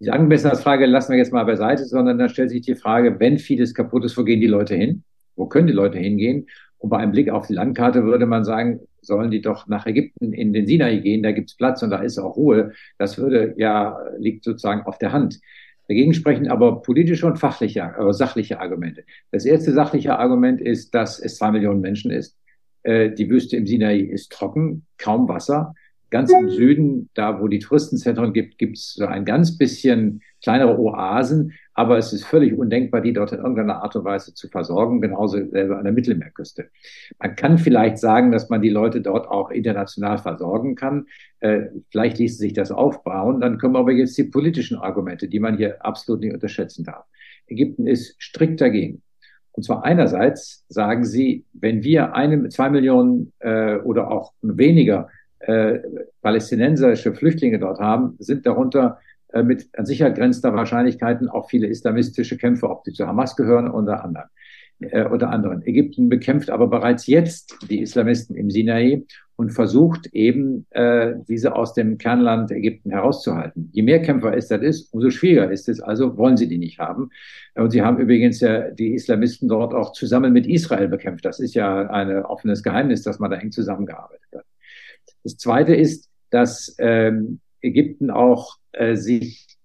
Die 0.00 0.10
Angemessenheitsfrage 0.10 0.86
lassen 0.86 1.12
wir 1.12 1.18
jetzt 1.18 1.32
mal 1.32 1.44
beiseite, 1.44 1.84
sondern 1.84 2.18
dann 2.18 2.28
stellt 2.28 2.50
sich 2.50 2.60
die 2.62 2.74
Frage, 2.74 3.18
wenn 3.18 3.38
vieles 3.38 3.74
kaputt 3.74 4.04
ist, 4.04 4.16
wo 4.16 4.24
gehen 4.24 4.40
die 4.40 4.46
Leute 4.46 4.74
hin? 4.74 5.04
Wo 5.36 5.46
können 5.46 5.66
die 5.66 5.72
Leute 5.72 5.98
hingehen? 5.98 6.46
Und 6.78 6.90
bei 6.90 6.98
einem 6.98 7.12
Blick 7.12 7.30
auf 7.30 7.46
die 7.46 7.54
Landkarte 7.54 8.04
würde 8.04 8.26
man 8.26 8.44
sagen, 8.44 8.80
sollen 9.00 9.30
die 9.30 9.40
doch 9.40 9.66
nach 9.66 9.86
Ägypten 9.86 10.32
in 10.32 10.52
den 10.52 10.66
Sinai 10.66 10.98
gehen, 10.98 11.22
da 11.22 11.32
gibt's 11.32 11.56
Platz 11.56 11.82
und 11.82 11.90
da 11.90 11.98
ist 11.98 12.18
auch 12.18 12.36
Ruhe. 12.36 12.72
Das 12.98 13.16
würde 13.16 13.54
ja, 13.56 13.98
liegt 14.18 14.44
sozusagen 14.44 14.82
auf 14.82 14.98
der 14.98 15.12
Hand. 15.12 15.40
Dagegen 15.88 16.14
sprechen 16.14 16.48
aber 16.48 16.82
politische 16.82 17.26
und 17.26 17.38
fachliche, 17.38 17.94
äh, 17.98 18.12
sachliche 18.12 18.60
Argumente. 18.60 19.04
Das 19.30 19.44
erste 19.44 19.72
sachliche 19.72 20.18
Argument 20.18 20.60
ist, 20.60 20.94
dass 20.94 21.18
es 21.20 21.36
zwei 21.38 21.52
Millionen 21.52 21.80
Menschen 21.80 22.10
ist. 22.10 22.36
Äh, 22.82 23.12
die 23.12 23.30
Wüste 23.30 23.56
im 23.56 23.66
Sinai 23.66 23.98
ist 23.98 24.32
trocken, 24.32 24.84
kaum 24.98 25.28
Wasser. 25.28 25.74
Ganz 26.10 26.30
im 26.30 26.48
Süden, 26.48 27.10
da 27.14 27.40
wo 27.40 27.48
die 27.48 27.58
Touristenzentren 27.58 28.32
gibt, 28.32 28.58
gibt 28.58 28.78
es 28.78 28.94
so 28.94 29.06
ein 29.06 29.24
ganz 29.24 29.58
bisschen 29.58 30.22
kleinere 30.40 30.78
Oasen, 30.78 31.52
aber 31.74 31.98
es 31.98 32.12
ist 32.12 32.24
völlig 32.24 32.56
undenkbar, 32.56 33.00
die 33.00 33.12
dort 33.12 33.32
in 33.32 33.38
irgendeiner 33.38 33.82
Art 33.82 33.96
und 33.96 34.04
Weise 34.04 34.32
zu 34.32 34.48
versorgen, 34.48 35.00
genauso 35.00 35.44
selber 35.50 35.78
an 35.78 35.84
der 35.84 35.92
Mittelmeerküste. 35.92 36.70
Man 37.18 37.34
kann 37.34 37.58
vielleicht 37.58 37.98
sagen, 37.98 38.30
dass 38.30 38.48
man 38.48 38.62
die 38.62 38.70
Leute 38.70 39.00
dort 39.00 39.28
auch 39.28 39.50
international 39.50 40.18
versorgen 40.18 40.76
kann. 40.76 41.06
Äh, 41.40 41.66
vielleicht 41.90 42.18
ließe 42.18 42.38
sich 42.38 42.52
das 42.52 42.70
aufbauen. 42.70 43.40
Dann 43.40 43.58
kommen 43.58 43.76
aber 43.76 43.90
jetzt 43.92 44.16
die 44.16 44.24
politischen 44.24 44.78
Argumente, 44.78 45.28
die 45.28 45.40
man 45.40 45.56
hier 45.56 45.84
absolut 45.84 46.20
nicht 46.22 46.34
unterschätzen 46.34 46.84
darf. 46.84 47.04
Ägypten 47.48 47.86
ist 47.86 48.14
strikt 48.22 48.60
dagegen. 48.60 49.02
Und 49.52 49.62
zwar 49.62 49.84
einerseits 49.84 50.64
sagen 50.68 51.04
sie, 51.04 51.44
wenn 51.52 51.82
wir 51.82 52.14
eine, 52.14 52.48
zwei 52.50 52.70
Millionen 52.70 53.32
äh, 53.38 53.76
oder 53.76 54.10
auch 54.10 54.32
weniger 54.42 55.08
äh, 55.46 55.80
palästinenserische 56.22 57.14
Flüchtlinge 57.14 57.58
dort 57.58 57.78
haben, 57.78 58.16
sind 58.18 58.46
darunter 58.46 58.98
äh, 59.32 59.42
mit 59.42 59.68
an 59.76 59.86
Sicherheit 59.86 60.16
grenzender 60.16 60.56
Wahrscheinlichkeiten 60.56 61.28
auch 61.28 61.48
viele 61.48 61.66
islamistische 61.66 62.36
Kämpfer, 62.36 62.70
ob 62.70 62.84
die 62.84 62.92
zu 62.92 63.06
Hamas 63.06 63.36
gehören 63.36 63.70
oder 63.70 64.04
anderen. 64.04 64.28
Äh, 64.78 65.04
unter 65.04 65.30
anderem. 65.30 65.62
Ägypten 65.64 66.10
bekämpft 66.10 66.50
aber 66.50 66.66
bereits 66.66 67.06
jetzt 67.06 67.56
die 67.70 67.80
Islamisten 67.80 68.36
im 68.36 68.50
Sinai 68.50 69.04
und 69.36 69.50
versucht 69.50 70.06
eben, 70.12 70.66
äh, 70.70 71.14
diese 71.28 71.54
aus 71.54 71.72
dem 71.72 71.96
Kernland 71.96 72.50
Ägypten 72.50 72.90
herauszuhalten. 72.90 73.70
Je 73.72 73.82
mehr 73.82 74.02
Kämpfer 74.02 74.36
es 74.36 74.48
das 74.48 74.60
ist, 74.60 74.92
umso 74.92 75.08
schwieriger 75.08 75.50
ist 75.50 75.70
es. 75.70 75.80
Also 75.80 76.18
wollen 76.18 76.36
sie 76.36 76.48
die 76.48 76.58
nicht 76.58 76.78
haben. 76.78 77.08
Und 77.54 77.70
sie 77.70 77.80
haben 77.80 77.98
übrigens 77.98 78.40
ja 78.40 78.70
die 78.70 78.92
Islamisten 78.92 79.48
dort 79.48 79.72
auch 79.72 79.92
zusammen 79.92 80.34
mit 80.34 80.46
Israel 80.46 80.88
bekämpft. 80.88 81.24
Das 81.24 81.40
ist 81.40 81.54
ja 81.54 81.88
ein 81.88 82.24
offenes 82.24 82.62
Geheimnis, 82.62 83.02
dass 83.02 83.18
man 83.18 83.30
da 83.30 83.38
eng 83.38 83.52
zusammengearbeitet 83.52 84.28
hat. 84.34 84.44
Das 85.26 85.38
Zweite 85.38 85.74
ist, 85.74 86.08
dass 86.30 86.76
ähm, 86.78 87.40
Ägypten 87.60 88.12
auch 88.12 88.58
äh, 88.70 88.94
sich 88.94 89.58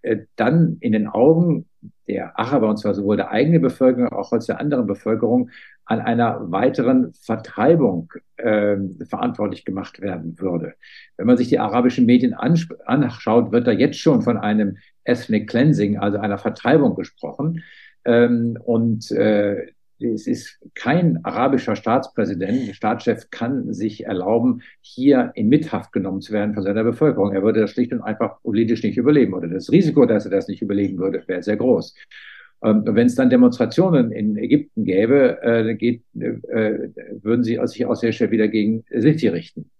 äh, 0.00 0.20
dann 0.36 0.78
in 0.80 0.92
den 0.92 1.08
Augen 1.08 1.66
der 2.08 2.38
Araber, 2.38 2.70
und 2.70 2.78
zwar 2.78 2.94
sowohl 2.94 3.18
der 3.18 3.30
eigenen 3.30 3.60
Bevölkerung 3.60 4.08
auch 4.08 4.32
als 4.32 4.46
der 4.46 4.60
anderen 4.60 4.86
Bevölkerung, 4.86 5.50
an 5.84 6.00
einer 6.00 6.50
weiteren 6.50 7.12
Vertreibung 7.12 8.10
äh, 8.38 8.78
verantwortlich 9.06 9.66
gemacht 9.66 10.00
werden 10.00 10.40
würde. 10.40 10.72
Wenn 11.18 11.26
man 11.26 11.36
sich 11.36 11.48
die 11.48 11.58
arabischen 11.58 12.06
Medien 12.06 12.32
anschaut, 12.32 13.52
wird 13.52 13.66
da 13.66 13.72
jetzt 13.72 13.98
schon 13.98 14.22
von 14.22 14.38
einem 14.38 14.78
Ethnic 15.04 15.50
Cleansing, 15.50 15.98
also 15.98 16.16
einer 16.16 16.38
Vertreibung 16.38 16.94
gesprochen. 16.94 17.62
Ähm, 18.06 18.56
und 18.64 19.10
äh, 19.10 19.66
es 19.98 20.26
ist 20.26 20.58
kein 20.74 21.24
arabischer 21.24 21.76
Staatspräsident, 21.76 22.74
Staatschef 22.74 23.30
kann 23.30 23.72
sich 23.72 24.04
erlauben, 24.04 24.62
hier 24.80 25.32
in 25.34 25.48
Mithaft 25.48 25.92
genommen 25.92 26.20
zu 26.20 26.32
werden 26.32 26.54
von 26.54 26.62
seiner 26.62 26.84
Bevölkerung. 26.84 27.32
Er 27.32 27.42
würde 27.42 27.60
das 27.60 27.70
schlicht 27.70 27.92
und 27.92 28.02
einfach 28.02 28.40
politisch 28.42 28.82
nicht 28.82 28.96
überleben 28.96 29.34
oder 29.34 29.48
das 29.48 29.70
Risiko, 29.70 30.04
dass 30.06 30.24
er 30.24 30.30
das 30.30 30.48
nicht 30.48 30.62
überleben 30.62 30.98
würde, 30.98 31.22
wäre 31.26 31.42
sehr 31.42 31.56
groß. 31.56 31.94
Ähm, 32.62 32.82
wenn 32.86 33.06
es 33.06 33.14
dann 33.14 33.30
Demonstrationen 33.30 34.10
in 34.10 34.36
Ägypten 34.36 34.84
gäbe, 34.84 35.38
äh, 35.42 35.74
geht, 35.74 36.02
äh, 36.18 36.88
würden 37.22 37.44
sie 37.44 37.60
sich 37.64 37.86
auch 37.86 37.94
sehr 37.94 38.12
schnell 38.12 38.30
wieder 38.30 38.48
gegen 38.48 38.84
Sisi 38.90 39.28
richten. 39.28 39.70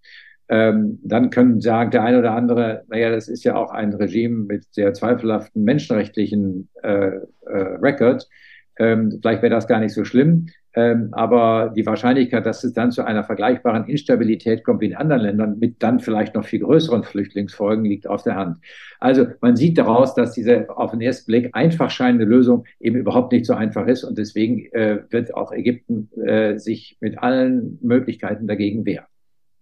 Ähm, 0.48 0.98
dann 1.03 1.31
können 1.31 1.61
sagen 1.62 1.90
der 1.90 2.03
eine 2.03 2.18
oder 2.18 2.33
andere, 2.33 2.85
naja, 2.88 3.11
das 3.11 3.29
ist 3.29 3.44
ja 3.44 3.57
auch 3.57 3.70
ein 3.70 3.94
Regime 3.94 4.44
mit 4.44 4.64
sehr 4.74 4.92
zweifelhaften 4.92 5.64
menschenrechtlichen 5.64 6.68
äh, 6.83 7.07
äh, 7.07 7.22
Record. 7.46 8.29
Ähm, 8.78 9.18
vielleicht 9.20 9.42
wäre 9.42 9.54
das 9.54 9.66
gar 9.66 9.80
nicht 9.80 9.94
so 9.94 10.04
schlimm. 10.04 10.48
Ähm, 10.76 11.10
aber 11.12 11.72
die 11.74 11.87
Wahrscheinlichkeit, 11.87 12.44
dass 12.44 12.64
es 12.64 12.72
dann 12.72 12.90
zu 12.90 13.04
einer 13.04 13.22
vergleichbaren 13.22 13.84
Instabilität 13.84 14.64
kommt 14.64 14.80
wie 14.80 14.87
in 14.87 14.96
anderen 14.96 15.22
Ländern, 15.22 15.58
mit 15.60 15.80
dann 15.82 16.00
vielleicht 16.00 16.34
noch 16.34 16.44
viel 16.44 16.60
größeren 16.60 17.04
Flüchtlingsfolgen, 17.04 17.84
liegt 17.84 18.08
auf 18.08 18.24
der 18.24 18.34
Hand. 18.34 18.58
Also 18.98 19.26
man 19.40 19.54
sieht 19.54 19.78
daraus, 19.78 20.14
dass 20.14 20.32
diese 20.32 20.68
auf 20.76 20.90
den 20.90 21.00
ersten 21.00 21.26
Blick 21.26 21.50
einfach 21.52 21.90
scheinende 21.90 22.24
Lösung 22.24 22.64
eben 22.80 22.96
überhaupt 22.96 23.32
nicht 23.32 23.46
so 23.46 23.54
einfach 23.54 23.87
ist. 23.87 24.02
Und 24.02 24.18
deswegen 24.18 24.66
äh, 24.72 25.02
wird 25.10 25.34
auch 25.34 25.52
Ägypten 25.52 26.10
äh, 26.20 26.58
sich 26.58 26.96
mit 27.00 27.18
allen 27.18 27.78
Möglichkeiten 27.80 28.48
dagegen 28.48 28.84
wehren. 28.84 29.06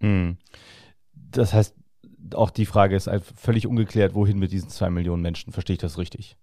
Hm. 0.01 0.37
Das 1.31 1.53
heißt, 1.53 1.77
auch 2.35 2.51
die 2.51 2.67
Frage 2.67 2.97
ist 2.97 3.11
völlig 3.37 3.67
ungeklärt, 3.67 4.15
wohin 4.15 4.39
mit 4.39 4.53
diesen 4.53 4.71
zwei 4.71 4.89
Millionen 4.89 5.23
Menschen. 5.23 5.53
Verstehe 5.53 5.75
ich 5.75 5.81
das 5.81 5.99
richtig? 5.99 6.39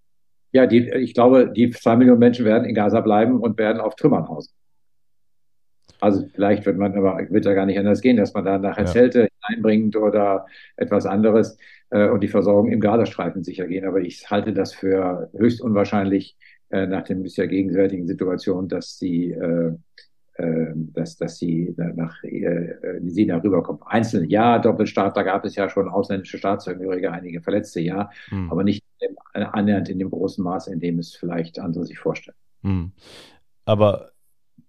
Ja, 0.52 0.66
die, 0.66 0.90
ich 0.90 1.14
glaube, 1.14 1.52
die 1.56 1.70
zwei 1.70 1.96
Millionen 1.96 2.20
Menschen 2.20 2.46
werden 2.46 2.66
in 2.66 2.76
Gaza 2.76 3.02
bleiben 3.02 3.40
und 3.40 3.58
werden 3.58 3.80
auf 3.80 3.96
Trümmern 3.96 4.28
hausen. 4.28 4.54
Also 6.02 6.26
vielleicht 6.34 6.66
wird 6.66 6.78
man 6.78 6.96
aber 6.96 7.20
wird 7.30 7.46
ja 7.46 7.54
gar 7.54 7.66
nicht 7.66 7.78
anders 7.78 8.02
gehen, 8.02 8.18
dass 8.18 8.34
man 8.34 8.46
da 8.46 8.58
nachher 8.58 8.86
ja. 8.86 8.92
Zelte 8.92 9.28
hineinbringt 9.48 9.96
oder 9.98 10.46
etwas 10.78 11.06
anderes 11.06 11.58
äh, 11.90 12.08
und 12.08 12.22
die 12.22 12.30
Versorgung 12.30 12.72
im 12.72 12.80
Gazastreifen 12.80 13.44
sicher 13.44 13.68
gehen. 13.68 13.86
Aber 13.86 14.00
ich 14.00 14.30
halte 14.30 14.54
das 14.54 14.74
für 14.74 15.30
höchst 15.36 15.62
unwahrscheinlich 15.62 16.38
äh, 16.70 16.88
nach 16.88 17.04
den 17.04 17.22
bisher 17.22 17.48
gegenwärtigen 17.48 18.08
Situationen, 18.08 18.70
dass 18.70 18.98
die 18.98 19.32
äh, 19.32 19.74
äh, 20.40 20.72
dass, 20.74 21.18
dass 21.18 21.38
sie 21.38 21.76
nach 21.96 22.24
äh, 22.24 22.76
Sina 23.02 23.38
rüberkommen. 23.38 23.82
Einzelne, 23.86 24.26
ja, 24.28 24.58
Doppelstaat, 24.58 25.18
da 25.18 25.24
gab 25.24 25.44
es 25.44 25.56
ja 25.56 25.70
schon 25.70 25.90
ausländische 25.90 26.38
Staatsangehörige, 26.38 27.12
einige 27.12 27.42
Verletzte, 27.42 27.82
ja, 27.82 28.10
mhm. 28.32 28.50
aber 28.50 28.64
nicht 28.64 28.82
annähernd 29.34 29.90
in 29.90 30.00
dem 30.00 30.10
großen 30.10 30.44
Maß, 30.44 30.68
in 30.68 30.80
dem 30.80 31.00
es 31.00 31.16
vielleicht 31.16 31.60
andere 31.60 31.86
sich 31.86 32.00
vorstellen. 32.00 32.38
Mhm. 32.62 32.92
Aber 33.66 34.12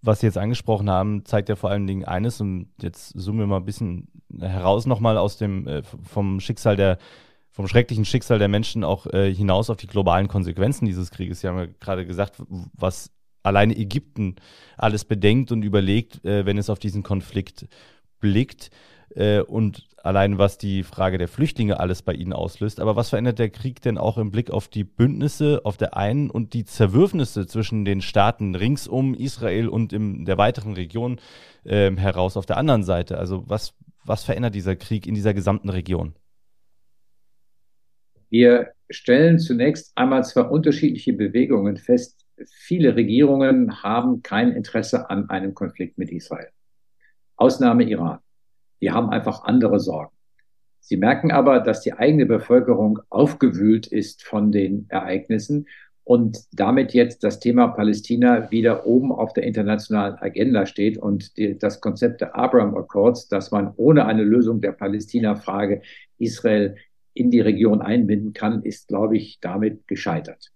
was 0.03 0.21
Sie 0.21 0.27
jetzt 0.27 0.39
angesprochen 0.39 0.89
haben, 0.89 1.25
zeigt 1.25 1.49
ja 1.49 1.57
vor 1.57 1.71
allen 1.71 1.87
Dingen 1.87 2.05
eines, 2.05 2.41
und 2.41 2.71
jetzt 2.81 3.19
zoomen 3.19 3.41
wir 3.41 3.47
mal 3.47 3.59
ein 3.59 3.65
bisschen 3.65 4.09
heraus 4.39 4.87
nochmal 4.87 5.19
aus 5.19 5.37
dem, 5.37 5.67
äh, 5.67 5.83
vom 5.83 6.41
Schicksal 6.41 6.77
der, 6.77 6.99
vom 7.51 7.67
schrecklichen 7.67 8.05
Schicksal 8.05 8.39
der 8.39 8.49
Menschen 8.49 8.85
auch 8.85 9.07
äh, 9.07 9.33
hinaus 9.35 9.71
auf 9.71 9.77
die 9.77 9.89
globalen 9.89 10.29
Konsequenzen 10.29 10.87
dieses 10.87 11.11
Krieges. 11.11 11.41
Sie 11.41 11.49
haben 11.49 11.59
ja 11.59 11.67
gerade 11.81 12.07
gesagt, 12.07 12.37
was 12.73 13.11
alleine 13.43 13.77
Ägypten 13.77 14.37
alles 14.77 15.05
bedenkt 15.05 15.53
und 15.53 15.63
überlegt, 15.63 16.25
äh, 16.25 16.47
wenn 16.47 16.59
es 16.59 16.71
auf 16.71 16.79
diesen 16.79 17.03
Konflikt 17.03 17.67
blickt. 18.21 18.71
Äh, 19.15 19.41
und 19.41 19.87
allein 20.03 20.39
was 20.39 20.59
die 20.59 20.83
Frage 20.83 21.19
der 21.19 21.29
Flüchtlinge 21.29 21.81
alles 21.81 22.03
bei 22.03 22.13
ihnen 22.13 22.33
auslöst. 22.33 22.81
Aber 22.81 22.97
was 22.97 23.11
verändert 23.11 23.39
der 23.39 23.51
Krieg 23.51 23.81
denn 23.83 23.99
auch 23.99 24.19
im 24.19 24.31
Blick 24.31 24.51
auf 24.51 24.69
die 24.69 24.85
Bündnisse 24.85 25.61
auf 25.65 25.77
der 25.77 25.97
einen 25.97 26.31
und 26.31 26.55
die 26.55 26.65
Zerwürfnisse 26.65 27.47
zwischen 27.47 27.85
den 27.85 28.01
Staaten 28.01 28.55
rings 28.55 28.89
um 28.89 29.15
Israel 29.15 29.69
und 29.69 29.93
in 29.93 30.25
der 30.25 30.39
weiteren 30.39 30.75
Region 30.75 31.21
äh, 31.65 31.95
heraus 31.95 32.37
auf 32.37 32.47
der 32.47 32.57
anderen 32.57 32.83
Seite? 32.83 33.19
Also 33.19 33.45
was, 33.49 33.75
was 34.05 34.25
verändert 34.25 34.55
dieser 34.55 34.77
Krieg 34.77 35.07
in 35.07 35.15
dieser 35.15 35.35
gesamten 35.35 35.69
Region? 35.69 36.15
Wir 38.31 38.73
stellen 38.89 39.39
zunächst 39.39 39.93
einmal 39.97 40.25
zwei 40.25 40.43
unterschiedliche 40.43 41.13
Bewegungen 41.13 41.77
fest. 41.77 42.25
Viele 42.47 42.95
Regierungen 42.95 43.83
haben 43.83 44.23
kein 44.23 44.53
Interesse 44.53 45.11
an 45.11 45.29
einem 45.29 45.53
Konflikt 45.53 45.99
mit 45.99 46.11
Israel. 46.11 46.49
Ausnahme 47.37 47.85
Iran. 47.85 48.21
Die 48.81 48.91
haben 48.91 49.11
einfach 49.11 49.45
andere 49.45 49.81
Sorgen. 49.81 50.13
Sie 50.81 50.97
merken 50.97 51.31
aber, 51.31 51.61
dass 51.61 51.83
die 51.83 51.93
eigene 51.93 52.27
Bevölkerung 52.27 53.01
aufgewühlt 53.11 53.87
ist 53.87 54.25
von 54.25 54.51
den 54.51 54.87
Ereignissen 54.89 55.67
und 56.05 56.39
damit 56.53 56.95
jetzt 56.95 57.23
das 57.23 57.39
Thema 57.39 57.69
Palästina 57.69 58.51
wieder 58.51 58.87
oben 58.87 59.13
auf 59.13 59.33
der 59.33 59.45
internationalen 59.45 60.17
Agenda 60.17 60.67
steht 60.67 60.99
und 60.99 61.37
die, 61.37 61.57
das 61.59 61.81
Konzept 61.81 62.23
der 62.23 62.35
Abraham 62.35 62.77
Accords, 62.77 63.29
dass 63.29 63.51
man 63.51 63.73
ohne 63.77 64.07
eine 64.07 64.25
Lösung 64.25 64.61
der 64.61 64.73
Palästina-Frage 64.73 65.83
Israel 66.19 66.77
in 67.15 67.31
die 67.31 67.41
Region 67.41 67.83
einbinden 67.83 68.33
kann, 68.33 68.63
ist, 68.63 68.89
glaube 68.89 69.17
ich, 69.17 69.39
damit 69.41 69.87
gescheitert. 69.87 70.51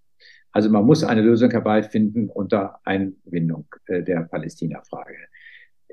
Also 0.51 0.71
man 0.71 0.85
muss 0.85 1.05
eine 1.05 1.21
Lösung 1.21 1.51
herbeifinden 1.51 2.31
unter 2.31 2.81
Einbindung 2.85 3.67
äh, 3.87 4.03
der 4.03 4.23
Palästina-Frage 4.23 5.15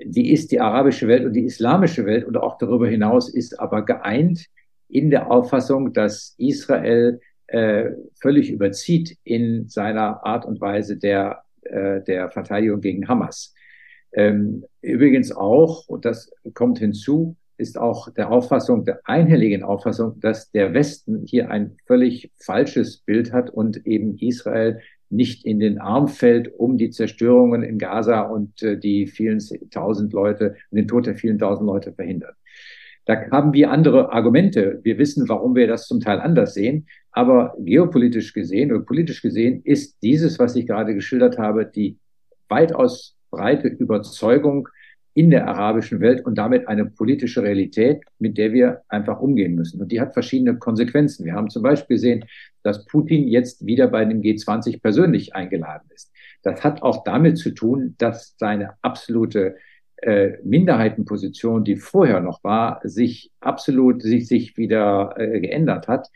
die 0.06 0.32
ist 0.32 0.52
die 0.52 0.60
arabische 0.60 1.08
Welt 1.08 1.26
und 1.26 1.34
die 1.34 1.46
islamische 1.46 2.06
Welt 2.06 2.26
und 2.26 2.38
auch 2.38 2.58
darüber 2.58 2.88
hinaus 2.88 3.30
ist 3.30 3.60
aber 3.60 3.84
geeint 3.84 4.46
in 4.90 5.10
der 5.10 5.32
Auffassung, 5.32 5.94
dass 5.94 6.36
Israel 6.38 7.20
äh, 7.48 7.92
völlig 8.20 8.52
überzieht 8.52 9.18
in 9.24 9.68
seiner 9.68 10.26
Art 10.26 10.46
und 10.46 10.62
Weise 10.62 10.98
der, 10.98 11.44
äh, 11.64 12.02
der 12.02 12.30
Verteidigung 12.30 12.82
gegen 12.82 13.08
Hamas. 13.08 13.54
Ähm, 14.14 14.66
übrigens 14.82 15.32
auch, 15.32 15.88
und 15.88 16.06
das 16.06 16.32
kommt 16.54 16.80
hinzu, 16.80 17.36
ist 17.58 17.78
auch 17.78 18.10
der 18.14 18.32
Auffassung, 18.32 18.86
der 18.86 19.02
einhelligen 19.04 19.64
Auffassung, 19.64 20.20
dass 20.20 20.52
der 20.52 20.74
Westen 20.74 21.26
hier 21.26 21.52
ein 21.52 21.78
völlig 21.86 22.32
falsches 22.38 22.98
Bild 22.98 23.32
hat 23.32 23.50
und 23.50 23.86
eben 23.86 24.18
Israel 24.18 24.82
nicht 25.12 25.46
in 25.46 25.60
den 25.60 25.80
Arm 25.80 26.08
fällt, 26.08 26.54
um 26.58 26.78
die 26.78 26.90
Zerstörungen 26.90 27.64
in 27.64 27.78
Gaza 27.78 28.22
und 28.22 28.62
äh, 28.64 28.78
die 28.78 29.08
vielen 29.08 29.40
tausend 29.70 30.14
Leute, 30.14 30.56
den 30.72 30.88
Tod 30.88 31.06
der 31.06 31.16
vielen 31.16 31.38
tausend 31.38 31.68
Leute 31.68 31.94
verhindert. 31.94 32.36
Da 33.06 33.30
haben 33.32 33.54
wir 33.54 33.72
andere 33.72 34.12
Argumente. 34.14 34.80
Wir 34.84 34.98
wissen, 34.98 35.28
warum 35.28 35.56
wir 35.56 35.68
das 35.68 35.88
zum 35.88 36.00
Teil 36.00 36.20
anders 36.20 36.54
sehen. 36.54 36.88
Aber 37.12 37.56
geopolitisch 37.60 38.34
gesehen 38.34 38.72
oder 38.72 38.86
politisch 38.86 39.22
gesehen 39.22 39.62
ist 39.64 40.02
dieses, 40.02 40.40
was 40.40 40.56
ich 40.56 40.68
gerade 40.68 40.94
geschildert 40.94 41.38
habe, 41.38 41.66
die 41.66 41.98
weitaus 42.48 43.18
breite 43.32 43.68
Überzeugung, 43.68 44.68
in 45.14 45.30
der 45.30 45.48
arabischen 45.48 46.00
Welt 46.00 46.26
und 46.26 46.38
damit 46.38 46.68
eine 46.68 46.86
politische 46.86 47.44
Realität, 47.44 48.02
mit 48.20 48.38
der 48.38 48.54
wir 48.54 48.82
einfach 48.88 49.20
umgehen 49.20 49.56
müssen. 49.56 49.82
Und 49.82 49.92
die 49.92 50.00
hat 50.00 50.14
verschiedene 50.14 50.58
Konsequenzen. 50.58 51.26
Wir 51.26 51.34
haben 51.34 51.50
zum 51.50 51.64
Beispiel 51.64 51.96
gesehen, 51.98 52.26
dass 52.64 52.86
Putin 52.86 53.28
jetzt 53.28 53.66
wieder 53.66 53.88
bei 53.88 54.06
dem 54.06 54.22
G20 54.22 54.82
persönlich 54.82 55.36
eingeladen 55.36 55.90
ist. 55.94 56.12
Das 56.44 56.64
hat 56.64 56.82
auch 56.82 57.04
damit 57.04 57.38
zu 57.38 57.52
tun, 57.52 57.96
dass 57.98 58.36
seine 58.38 58.74
absolute 58.82 59.56
äh, 59.98 60.38
Minderheitenposition, 60.44 61.64
die 61.64 61.76
vorher 61.76 62.22
noch 62.22 62.44
war, 62.44 62.80
sich 62.84 63.32
absolut 63.40 64.02
sich, 64.02 64.28
sich 64.28 64.58
wieder 64.58 65.14
äh, 65.18 65.40
geändert 65.40 65.88
hat. 65.88 66.08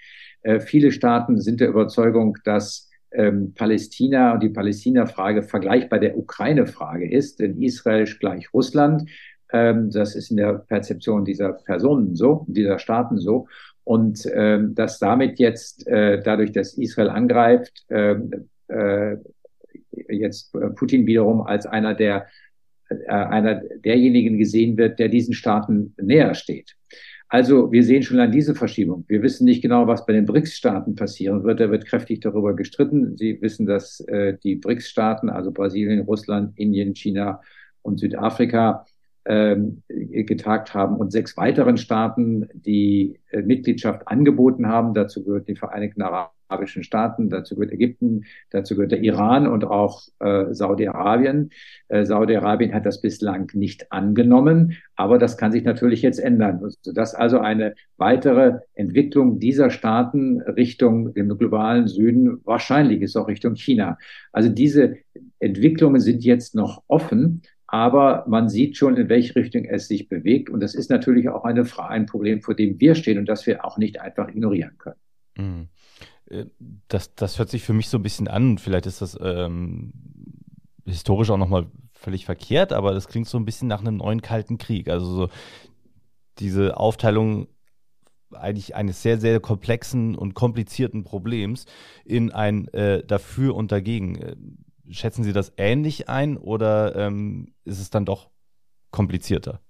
Äh, 0.42 0.60
viele 0.60 0.92
Staaten 0.92 1.40
sind 1.40 1.60
der 1.60 1.70
Überzeugung, 1.70 2.38
dass 2.44 2.90
ähm, 3.12 3.54
Palästina 3.54 4.34
und 4.34 4.44
die 4.44 4.50
Palästina-Frage 4.50 5.44
vergleichbar 5.44 6.00
der 6.00 6.18
Ukraine-Frage 6.18 7.10
ist, 7.10 7.40
denn 7.40 7.62
Israel 7.62 8.04
ist 8.04 8.20
gleich 8.20 8.54
Russland. 8.54 9.10
Ähm, 9.54 9.90
das 9.92 10.16
ist 10.16 10.32
in 10.32 10.38
der 10.38 10.54
Perzeption 10.54 11.24
dieser 11.24 11.54
Personen 11.54 12.16
so, 12.16 12.46
dieser 12.50 12.80
Staaten 12.80 13.18
so. 13.18 13.48
Und 13.86 14.28
ähm, 14.34 14.76
dass 14.76 15.00
damit 15.00 15.40
jetzt, 15.40 15.88
äh, 15.88 16.22
dadurch, 16.22 16.52
dass 16.52 16.78
Israel 16.78 17.10
angreift, 17.10 17.86
ähm, 17.90 18.50
äh, 18.68 19.16
jetzt 20.10 20.52
Putin 20.76 21.06
wiederum 21.06 21.42
als 21.42 21.66
einer 21.66 21.94
der 21.94 22.26
äh, 22.90 23.08
einer 23.08 23.62
derjenigen 23.84 24.38
gesehen 24.38 24.78
wird, 24.78 25.00
der 25.00 25.10
diesen 25.10 25.34
Staaten 25.34 25.96
näher 25.98 26.36
steht. 26.36 26.76
Also 27.28 27.72
wir 27.72 27.84
sehen 27.84 28.04
schon 28.04 28.20
an 28.20 28.32
diese 28.32 28.54
Verschiebung. 28.54 29.06
Wir 29.08 29.24
wissen 29.24 29.46
nicht 29.46 29.64
genau, 29.64 29.88
was 29.88 30.06
bei 30.06 30.14
den 30.14 30.26
BRICS-Staaten 30.26 30.96
passieren 30.96 31.44
wird. 31.44 31.60
Da 31.60 31.72
wird 31.72 31.88
kräftig 31.88 32.20
darüber 32.20 32.56
gestritten. 32.56 33.18
Sie 33.18 33.42
wissen, 33.42 33.66
dass 33.66 34.02
äh, 34.02 34.38
die 34.44 34.56
BRICS-Staaten, 34.56 35.30
also 35.30 35.52
Brasilien, 35.52 36.02
Russland, 36.02 36.58
Indien, 36.58 36.96
China 36.96 37.42
und 37.82 38.00
Südafrika, 38.00 38.86
ähm, 39.26 39.82
getagt 39.88 40.74
haben 40.74 40.98
und 40.98 41.12
sechs 41.12 41.36
weiteren 41.38 41.78
Staaten 41.78 42.48
die 42.54 43.20
äh, 43.32 43.42
Mitgliedschaft 43.42 44.08
angeboten 44.08 44.68
haben. 44.68 44.94
Dazu 44.94 45.24
gehört 45.24 45.48
die 45.48 45.56
Vereinigten 45.56 46.02
Arabischen 46.02 46.84
Staaten, 46.84 47.30
dazu 47.30 47.56
gehört 47.56 47.74
Ägypten, 47.74 48.26
dazu 48.52 48.76
gehört 48.76 48.92
der 48.92 49.02
Iran 49.02 49.48
und 49.48 49.66
auch 49.66 50.04
äh, 50.20 50.54
Saudi-Arabien. 50.54 51.50
Äh, 51.88 52.06
Saudi-Arabien 52.06 52.74
hat 52.74 52.86
das 52.86 53.02
bislang 53.02 53.52
nicht 53.54 53.92
angenommen, 53.92 54.78
aber 54.96 55.18
das 55.18 55.38
kann 55.38 55.52
sich 55.52 55.64
natürlich 55.64 56.02
jetzt 56.02 56.20
ändern, 56.20 56.62
sodass 56.82 57.16
also 57.16 57.40
eine 57.40 57.74
weitere 57.98 58.60
Entwicklung 58.74 59.40
dieser 59.40 59.72
Staaten 59.72 60.42
Richtung 60.42 61.14
dem 61.14 61.36
globalen 61.38 61.88
Süden 61.88 62.42
wahrscheinlich 62.46 63.02
ist, 63.02 63.16
auch 63.16 63.28
Richtung 63.28 63.56
China. 63.56 63.98
Also 64.32 64.50
diese 64.50 64.98
Entwicklungen 65.40 66.02
sind 66.02 66.24
jetzt 66.24 66.56
noch 66.56 66.84
offen. 66.88 67.42
Aber 67.68 68.26
man 68.28 68.48
sieht 68.48 68.78
schon, 68.78 68.96
in 68.96 69.10
welche 69.10 69.36
Richtung 69.36 69.66
es 69.66 69.88
sich 69.88 70.08
bewegt. 70.08 70.50
Und 70.50 70.60
das 70.60 70.76
ist 70.76 70.90
natürlich 70.90 71.30
auch 71.30 71.44
eine, 71.46 71.66
ein 71.78 72.06
Problem, 72.06 72.42
vor 72.42 72.54
dem 72.54 72.80
wir 72.80 72.96
stehen 72.96 73.18
und 73.18 73.28
das 73.28 73.48
wir 73.48 73.66
auch 73.66 73.78
nicht 73.78 74.00
einfach 74.02 74.30
ignorieren 74.30 74.78
können. 74.78 75.00
Mhm. 75.38 75.68
Äh, 76.30 76.46
das, 76.88 77.16
das 77.16 77.40
hört 77.40 77.50
sich 77.50 77.64
für 77.64 77.74
mich 77.74 77.90
so 77.90 77.98
ein 77.98 78.04
bisschen 78.04 78.28
an. 78.28 78.58
Vielleicht 78.58 78.86
ist 78.86 79.02
das 79.02 79.18
ähm, 79.22 79.94
historisch 80.86 81.30
auch 81.30 81.38
nochmal 81.38 81.68
völlig 81.92 82.26
verkehrt, 82.26 82.72
aber 82.72 82.94
das 82.94 83.08
klingt 83.08 83.28
so 83.28 83.38
ein 83.38 83.46
bisschen 83.46 83.68
nach 83.68 83.82
einem 83.82 83.98
neuen 83.98 84.22
Kalten 84.22 84.58
Krieg. 84.58 84.90
Also 84.90 85.06
so 85.06 85.30
diese 86.40 86.78
Aufteilung 86.78 87.48
eigentlich 88.32 88.76
eines 88.76 89.02
sehr, 89.02 89.18
sehr 89.18 89.40
komplexen 89.40 90.16
und 90.16 90.34
komplizierten 90.34 91.04
Problems 91.04 91.66
in 92.04 92.32
ein 92.32 92.68
äh, 92.70 93.04
Dafür 93.04 93.56
und 93.56 93.72
Dagegen. 93.72 94.65
Schätzen 94.90 95.24
Sie 95.24 95.34
das 95.34 95.54
ähnlich 95.58 96.10
ein 96.10 96.38
oder 96.38 96.96
ähm, 96.96 97.54
ist 97.64 97.80
es 97.80 97.90
dann 97.90 98.06
doch 98.06 98.30
komplizierter? 98.92 99.62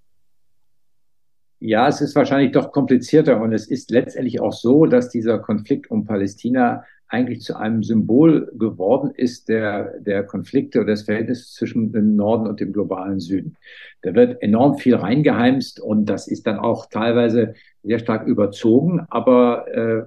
Ja, 1.60 1.88
es 1.88 2.02
ist 2.02 2.16
wahrscheinlich 2.16 2.52
doch 2.52 2.72
komplizierter 2.72 3.42
und 3.42 3.54
es 3.54 3.68
ist 3.68 3.90
letztendlich 3.90 4.42
auch 4.42 4.54
so, 4.54 4.86
dass 4.86 5.10
dieser 5.10 5.40
Konflikt 5.40 5.90
um 5.90 6.06
Palästina 6.06 6.84
eigentlich 7.08 7.42
zu 7.42 7.56
einem 7.56 7.84
Symbol 7.84 8.52
geworden 8.56 9.12
ist 9.16 9.48
der, 9.48 10.00
der 10.00 10.24
Konflikte 10.24 10.80
oder 10.80 10.92
des 10.92 11.04
Verhältnisses 11.04 11.54
zwischen 11.54 11.92
dem 11.92 12.16
Norden 12.16 12.48
und 12.48 12.60
dem 12.60 12.74
globalen 12.74 13.20
Süden. 13.20 13.56
Da 14.02 14.14
wird 14.14 14.42
enorm 14.42 14.78
viel 14.78 14.96
reingeheimst 14.96 15.80
und 15.80 16.06
das 16.06 16.28
ist 16.28 16.46
dann 16.48 16.60
auch 16.60 16.88
teilweise 16.88 17.54
sehr 17.84 18.00
stark 18.00 18.28
überzogen, 18.28 19.06
aber 19.10 19.68
äh, 19.68 20.04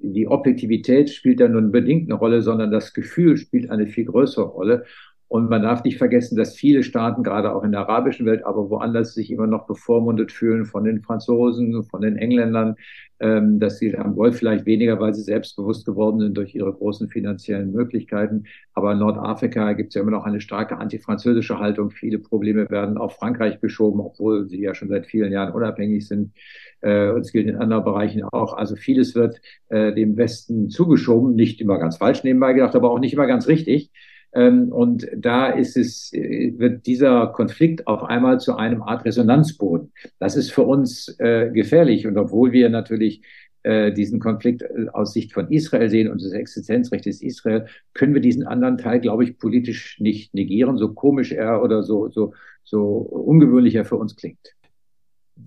die 0.00 0.26
Objektivität 0.26 1.10
spielt 1.10 1.40
da 1.40 1.48
nur 1.48 1.62
bedingt 1.62 2.10
eine 2.10 2.18
Rolle, 2.18 2.42
sondern 2.42 2.70
das 2.70 2.92
Gefühl 2.94 3.36
spielt 3.36 3.70
eine 3.70 3.86
viel 3.86 4.06
größere 4.06 4.44
Rolle. 4.46 4.84
Und 5.30 5.48
man 5.48 5.62
darf 5.62 5.84
nicht 5.84 5.96
vergessen, 5.96 6.36
dass 6.36 6.56
viele 6.56 6.82
Staaten, 6.82 7.22
gerade 7.22 7.54
auch 7.54 7.62
in 7.62 7.70
der 7.70 7.82
arabischen 7.82 8.26
Welt, 8.26 8.44
aber 8.44 8.68
woanders 8.68 9.14
sich 9.14 9.30
immer 9.30 9.46
noch 9.46 9.64
bevormundet 9.64 10.32
fühlen 10.32 10.64
von 10.64 10.82
den 10.82 11.02
Franzosen, 11.02 11.84
von 11.84 12.02
den 12.02 12.16
Engländern, 12.16 12.74
ähm, 13.20 13.60
dass 13.60 13.78
sie 13.78 13.96
am 13.96 14.16
Golf 14.16 14.38
vielleicht 14.38 14.66
weniger, 14.66 14.98
weil 14.98 15.14
sie 15.14 15.22
selbstbewusst 15.22 15.86
geworden 15.86 16.18
sind 16.18 16.36
durch 16.36 16.56
ihre 16.56 16.72
großen 16.72 17.08
finanziellen 17.10 17.70
Möglichkeiten. 17.70 18.42
Aber 18.74 18.90
in 18.90 18.98
Nordafrika 18.98 19.72
gibt 19.74 19.90
es 19.90 19.94
ja 19.94 20.02
immer 20.02 20.10
noch 20.10 20.24
eine 20.24 20.40
starke 20.40 20.78
antifranzösische 20.78 21.60
Haltung. 21.60 21.92
Viele 21.92 22.18
Probleme 22.18 22.68
werden 22.68 22.98
auf 22.98 23.14
Frankreich 23.14 23.60
geschoben, 23.60 24.00
obwohl 24.00 24.48
sie 24.48 24.60
ja 24.60 24.74
schon 24.74 24.88
seit 24.88 25.06
vielen 25.06 25.30
Jahren 25.30 25.52
unabhängig 25.54 26.08
sind. 26.08 26.32
Äh, 26.80 27.10
und 27.10 27.20
es 27.20 27.30
gilt 27.30 27.46
in 27.46 27.54
anderen 27.54 27.84
Bereichen 27.84 28.24
auch. 28.24 28.54
Also 28.54 28.74
vieles 28.74 29.14
wird 29.14 29.40
äh, 29.68 29.94
dem 29.94 30.16
Westen 30.16 30.70
zugeschoben, 30.70 31.36
nicht 31.36 31.60
immer 31.60 31.78
ganz 31.78 31.98
falsch 31.98 32.24
nebenbei 32.24 32.52
gedacht, 32.52 32.74
aber 32.74 32.90
auch 32.90 32.98
nicht 32.98 33.14
immer 33.14 33.28
ganz 33.28 33.46
richtig. 33.46 33.92
Ähm, 34.32 34.70
und 34.72 35.08
da 35.16 35.48
ist 35.48 35.76
es, 35.76 36.12
äh, 36.12 36.54
wird 36.56 36.86
dieser 36.86 37.28
Konflikt 37.28 37.86
auf 37.86 38.04
einmal 38.04 38.40
zu 38.40 38.56
einem 38.56 38.82
Art 38.82 39.04
Resonanzboden. 39.04 39.92
Das 40.18 40.36
ist 40.36 40.52
für 40.52 40.62
uns 40.62 41.14
äh, 41.18 41.50
gefährlich. 41.52 42.06
Und 42.06 42.16
obwohl 42.16 42.52
wir 42.52 42.68
natürlich 42.70 43.22
äh, 43.62 43.92
diesen 43.92 44.20
Konflikt 44.20 44.64
aus 44.94 45.12
Sicht 45.12 45.32
von 45.32 45.50
Israel 45.50 45.90
sehen 45.90 46.10
und 46.10 46.22
des 46.22 46.32
Existenzrechts 46.32 47.20
Israel, 47.20 47.66
können 47.92 48.14
wir 48.14 48.20
diesen 48.20 48.46
anderen 48.46 48.78
Teil, 48.78 49.00
glaube 49.00 49.24
ich, 49.24 49.38
politisch 49.38 49.98
nicht 50.00 50.32
negieren, 50.32 50.78
so 50.78 50.92
komisch 50.94 51.32
er 51.32 51.62
oder 51.62 51.82
so, 51.82 52.08
so, 52.08 52.32
so 52.62 52.82
ungewöhnlich 52.82 53.74
er 53.74 53.84
für 53.84 53.96
uns 53.96 54.16
klingt. 54.16 54.54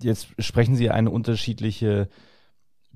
jetzt 0.02 0.28
sprechen 0.38 0.76
Sie 0.76 0.90
eine 0.90 1.10
unterschiedliche 1.10 2.08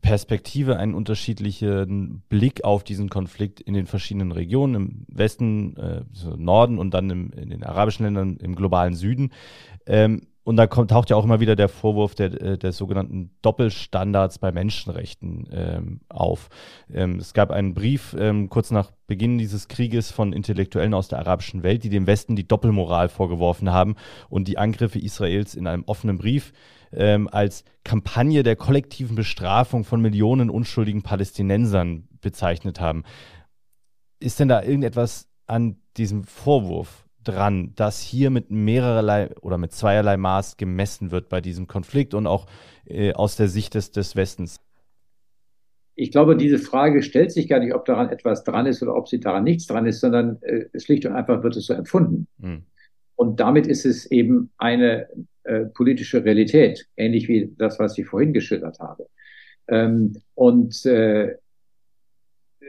Perspektive, 0.01 0.77
einen 0.77 0.95
unterschiedlichen 0.95 2.23
Blick 2.29 2.65
auf 2.65 2.85
diesen 2.85 3.09
Konflikt 3.09 3.61
in 3.61 3.75
den 3.75 3.87
verschiedenen 3.87 4.33
Regionen, 4.33 4.75
im 4.75 5.07
Westen, 5.09 5.77
äh, 5.77 6.03
Norden 6.37 6.79
und 6.79 6.95
dann 6.95 7.11
im, 7.11 7.31
in 7.33 7.51
den 7.51 7.65
arabischen 7.65 8.05
Ländern 8.05 8.37
im 8.37 8.55
globalen 8.55 8.95
Süden. 8.95 9.33
Ähm, 9.87 10.29
und 10.49 10.57
da 10.57 10.67
kommt, 10.67 10.93
taucht 10.93 11.11
ja 11.11 11.17
auch 11.17 11.25
immer 11.25 11.41
wieder 11.41 11.57
der 11.57 11.69
Vorwurf 11.69 12.15
der, 12.15 12.41
äh, 12.41 12.57
des 12.57 12.79
sogenannten 12.79 13.33
Doppelstandards 13.43 14.39
bei 14.39 14.51
Menschenrechten 14.51 15.47
ähm, 15.53 16.01
auf. 16.09 16.49
Ähm, 16.91 17.17
es 17.17 17.35
gab 17.35 17.51
einen 17.51 17.75
Brief 17.75 18.17
ähm, 18.19 18.49
kurz 18.49 18.71
nach 18.71 18.91
Beginn 19.07 19.37
dieses 19.37 19.69
Krieges 19.69 20.11
von 20.11 20.33
Intellektuellen 20.33 20.95
aus 20.95 21.09
der 21.09 21.19
arabischen 21.19 21.63
Welt, 21.65 21.85
die 21.85 21.91
dem 21.91 22.07
Westen 22.07 22.35
die 22.35 22.49
Doppelmoral 22.49 23.11
vorgeworfen 23.11 23.73
haben 23.73 23.97
und 24.31 24.49
die 24.49 24.57
Angriffe 24.57 24.99
Israels 24.99 25.55
in 25.55 25.67
einem 25.67 25.85
offenen 25.85 26.17
Brief 26.17 26.55
ähm, 26.93 27.29
als 27.31 27.63
Kampagne 27.85 28.43
der 28.43 28.57
kollektiven 28.57 29.17
Bestrafung 29.17 29.85
von 29.85 30.01
Millionen 30.01 30.49
unschuldigen 30.49 31.03
Palästinensern 31.03 32.09
bezeichnet 32.23 32.81
haben. 32.81 33.05
Ist 34.19 34.41
denn 34.41 34.49
da 34.49 34.63
irgendetwas 34.63 35.29
an 35.47 35.77
diesem 35.99 36.25
Vorwurf 36.25 37.05
dran, 37.25 37.73
dass 37.75 38.01
hier 38.01 38.31
mit 38.31 38.51
mehrerlei 38.51 39.35
oder 39.41 39.59
mit 39.59 39.73
zweierlei 39.73 40.17
Maß 40.17 40.57
gemessen 40.57 41.11
wird 41.11 41.29
bei 41.29 41.41
diesem 41.41 41.67
Konflikt 41.67 42.15
und 42.15 42.27
auch 42.27 42.47
äh, 42.87 43.13
aus 43.13 43.37
der 43.37 43.49
Sicht 43.49 43.75
des, 43.75 43.91
des 43.91 44.17
Westens? 44.17 44.61
Ich 45.95 46.13
glaube, 46.13 46.37
diese 46.37 46.59
Frage 46.59 47.03
stellt 47.03 47.33
sich 47.33 47.49
gar 47.49 47.59
nicht, 47.59 47.75
ob 47.75 47.85
daran 47.85 48.11
etwas 48.11 48.45
dran 48.45 48.67
ist 48.67 48.83
oder 48.83 48.95
ob 48.95 49.09
sie 49.09 49.19
daran 49.19 49.43
nichts 49.45 49.67
dran 49.67 49.85
ist, 49.85 50.01
sondern 50.01 50.41
äh, 50.43 50.67
schlicht 50.79 51.05
und 51.07 51.13
einfach 51.13 51.43
wird 51.43 51.57
es 51.57 51.67
so 51.67 51.75
empfunden. 51.75 52.29
Hm. 52.41 52.63
Und 53.17 53.41
damit 53.41 53.67
ist 53.67 53.85
es 53.85 54.07
eben 54.07 54.51
eine 54.59 55.09
äh, 55.43 55.65
politische 55.65 56.25
Realität, 56.25 56.89
ähnlich 56.97 57.27
wie 57.27 57.53
das, 57.59 57.81
was 57.81 57.99
ich 57.99 58.07
vorhin 58.07 58.33
geschildert 58.33 58.79
habe. 58.79 59.09
Ähm, 59.67 60.17
und 60.35 60.87
äh, 60.87 61.35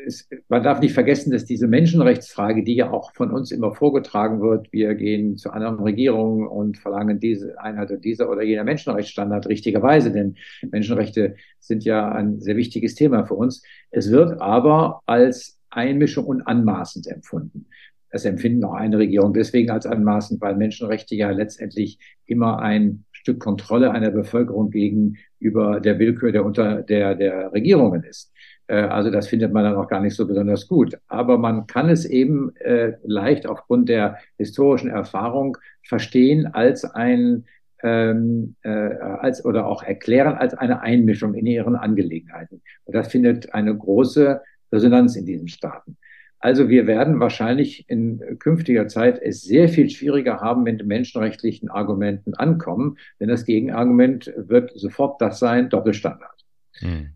es, 0.06 0.28
man 0.48 0.64
darf 0.64 0.80
nicht 0.80 0.94
vergessen, 0.94 1.32
dass 1.32 1.46
diese 1.46 1.68
Menschenrechtsfrage, 1.68 2.64
die 2.64 2.76
ja 2.76 2.92
auch 2.92 3.14
von 3.14 3.32
uns 3.32 3.52
immer 3.52 3.74
vorgetragen 3.74 4.42
wird, 4.42 4.72
wir 4.72 4.96
gehen 4.96 5.38
zu 5.38 5.52
anderen 5.52 5.80
Regierungen 5.80 6.48
und 6.48 6.78
verlangen 6.78 7.20
diese 7.20 7.60
Einheit 7.60 7.92
dieser 8.04 8.30
oder 8.30 8.44
jener 8.44 8.64
Menschenrechtsstandard 8.64 9.48
richtigerweise, 9.48 10.12
denn 10.12 10.36
Menschenrechte 10.72 11.36
sind 11.60 11.84
ja 11.84 12.12
ein 12.12 12.40
sehr 12.40 12.56
wichtiges 12.56 12.96
Thema 12.96 13.26
für 13.26 13.36
uns. 13.36 13.64
Es 13.92 14.12
wird 14.12 14.42
aber 14.42 15.02
als 15.06 15.60
Einmischung 15.70 16.26
und 16.26 16.42
anmaßend 16.42 17.08
empfunden. 17.08 17.68
Das 18.12 18.26
empfinden 18.26 18.64
auch 18.64 18.74
eine 18.74 18.98
Regierung 18.98 19.34
deswegen 19.34 19.70
als 19.70 19.86
anmaßend, 19.86 20.42
weil 20.42 20.56
Menschenrechte 20.56 21.16
ja 21.16 21.30
letztendlich 21.30 22.00
immer 22.26 22.60
ein 22.60 23.06
Stück 23.12 23.40
Kontrolle 23.40 23.92
einer 23.92 24.10
Bevölkerung 24.10 24.72
gegenüber 24.72 25.80
der 25.80 26.00
Willkür 26.00 26.32
der, 26.32 26.46
unter, 26.46 26.82
der, 26.82 27.16
der 27.16 27.54
Regierungen 27.54 28.04
ist. 28.04 28.34
Äh, 28.70 28.76
also 28.84 29.10
das 29.10 29.28
findet 29.28 29.52
man 29.52 29.64
dann 29.64 29.76
auch 29.76 29.88
gar 29.90 30.00
nicht 30.00 30.16
so 30.16 30.26
besonders 30.28 30.68
gut. 30.68 30.98
Aber 31.08 31.38
man 31.38 31.68
kann 31.68 31.90
es 31.90 32.06
eben 32.06 32.56
äh, 32.58 32.94
leicht 33.04 33.48
aufgrund 33.48 33.90
der 33.90 34.18
historischen 34.38 34.90
Erfahrung 34.90 35.58
verstehen 35.84 36.48
als 36.48 36.86
ein 36.86 37.46
ähm, 37.82 38.56
äh, 38.62 38.70
als 38.70 39.46
oder 39.46 39.66
auch 39.66 39.84
erklären 39.84 40.36
als 40.36 40.54
eine 40.54 40.82
Einmischung 40.82 41.34
in 41.34 41.46
ihren 41.46 41.76
Angelegenheiten. 41.76 42.62
Und 42.84 42.94
das 42.94 43.08
findet 43.08 43.54
eine 43.54 43.76
große 43.76 44.42
Resonanz 44.72 45.16
in 45.16 45.26
diesen 45.26 45.48
Staaten. 45.48 45.98
Also 46.42 46.70
wir 46.70 46.88
werden 46.88 47.20
wahrscheinlich 47.20 47.90
in 47.90 48.22
künftiger 48.40 48.88
Zeit 48.88 49.22
es 49.22 49.42
sehr 49.44 49.68
viel 49.68 49.90
schwieriger 49.90 50.40
haben, 50.40 50.64
mit 50.64 50.86
menschenrechtlichen 50.86 51.70
Argumenten 51.70 52.34
ankommen, 52.34 52.98
denn 53.20 53.28
das 53.28 53.46
Gegenargument 53.46 54.34
wird 54.38 54.72
sofort 54.76 55.22
das 55.22 55.40
sein, 55.40 55.70
Doppelstandard. 55.70 56.46
Hm. 56.80 57.10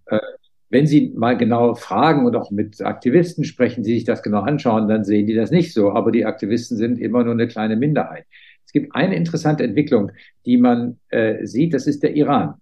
Wenn 0.73 0.87
Sie 0.87 1.11
mal 1.15 1.37
genau 1.37 1.75
fragen 1.75 2.25
und 2.25 2.35
auch 2.35 2.49
mit 2.49 2.81
Aktivisten 2.81 3.43
sprechen, 3.43 3.83
die 3.83 3.93
sich 3.93 4.05
das 4.05 4.23
genau 4.23 4.39
anschauen, 4.39 4.87
dann 4.87 5.03
sehen 5.03 5.27
die 5.27 5.35
das 5.35 5.51
nicht 5.51 5.71
so. 5.71 5.91
Aber 5.91 6.11
die 6.11 6.25
Aktivisten 6.25 6.77
sind 6.77 6.97
immer 6.97 7.23
nur 7.23 7.33
eine 7.33 7.47
kleine 7.47 7.75
Minderheit. 7.75 8.25
Es 8.65 8.71
gibt 8.71 8.95
eine 8.95 9.15
interessante 9.15 9.63
Entwicklung, 9.63 10.11
die 10.47 10.57
man 10.57 10.97
äh, 11.09 11.45
sieht, 11.45 11.75
das 11.75 11.85
ist 11.85 12.01
der 12.01 12.15
Iran. 12.15 12.55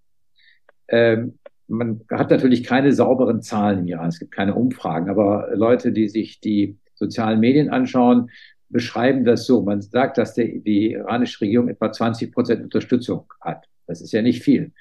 Ähm, 0.88 1.38
man 1.68 2.02
hat 2.10 2.30
natürlich 2.30 2.64
keine 2.64 2.92
sauberen 2.92 3.40
Zahlen 3.40 3.78
im 3.78 3.86
Iran, 3.86 4.10
es 4.10 4.18
gibt 4.18 4.32
keine 4.32 4.56
Umfragen, 4.56 5.08
aber 5.08 5.48
Leute, 5.54 5.90
die 5.90 6.10
sich 6.10 6.38
die 6.38 6.76
sozialen 6.92 7.40
Medien 7.40 7.70
anschauen, 7.70 8.28
beschreiben 8.68 9.24
das 9.24 9.46
so. 9.46 9.62
Man 9.62 9.80
sagt, 9.80 10.18
dass 10.18 10.34
der, 10.34 10.48
die 10.48 10.92
iranische 10.92 11.40
Regierung 11.40 11.70
etwa 11.70 11.90
20 11.90 12.30
Prozent 12.30 12.62
Unterstützung 12.62 13.24
hat. 13.40 13.64
Das 13.86 14.02
ist 14.02 14.12
ja 14.12 14.20
nicht 14.20 14.42
viel. 14.42 14.72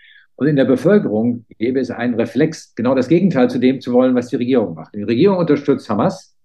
Und 0.41 0.47
in 0.47 0.55
der 0.55 0.65
Bevölkerung 0.65 1.45
gäbe 1.59 1.79
es 1.79 1.91
einen 1.91 2.15
Reflex, 2.15 2.73
genau 2.73 2.95
das 2.95 3.07
Gegenteil 3.07 3.47
zu 3.47 3.59
dem 3.59 3.79
zu 3.79 3.93
wollen, 3.93 4.15
was 4.15 4.29
die 4.29 4.37
Regierung 4.37 4.73
macht. 4.73 4.95
Die 4.95 5.03
Regierung 5.03 5.37
unterstützt 5.37 5.87
Hamas 5.87 6.35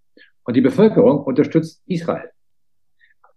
und 0.44 0.54
die 0.54 0.60
Bevölkerung 0.60 1.24
unterstützt 1.24 1.80
Israel, 1.86 2.28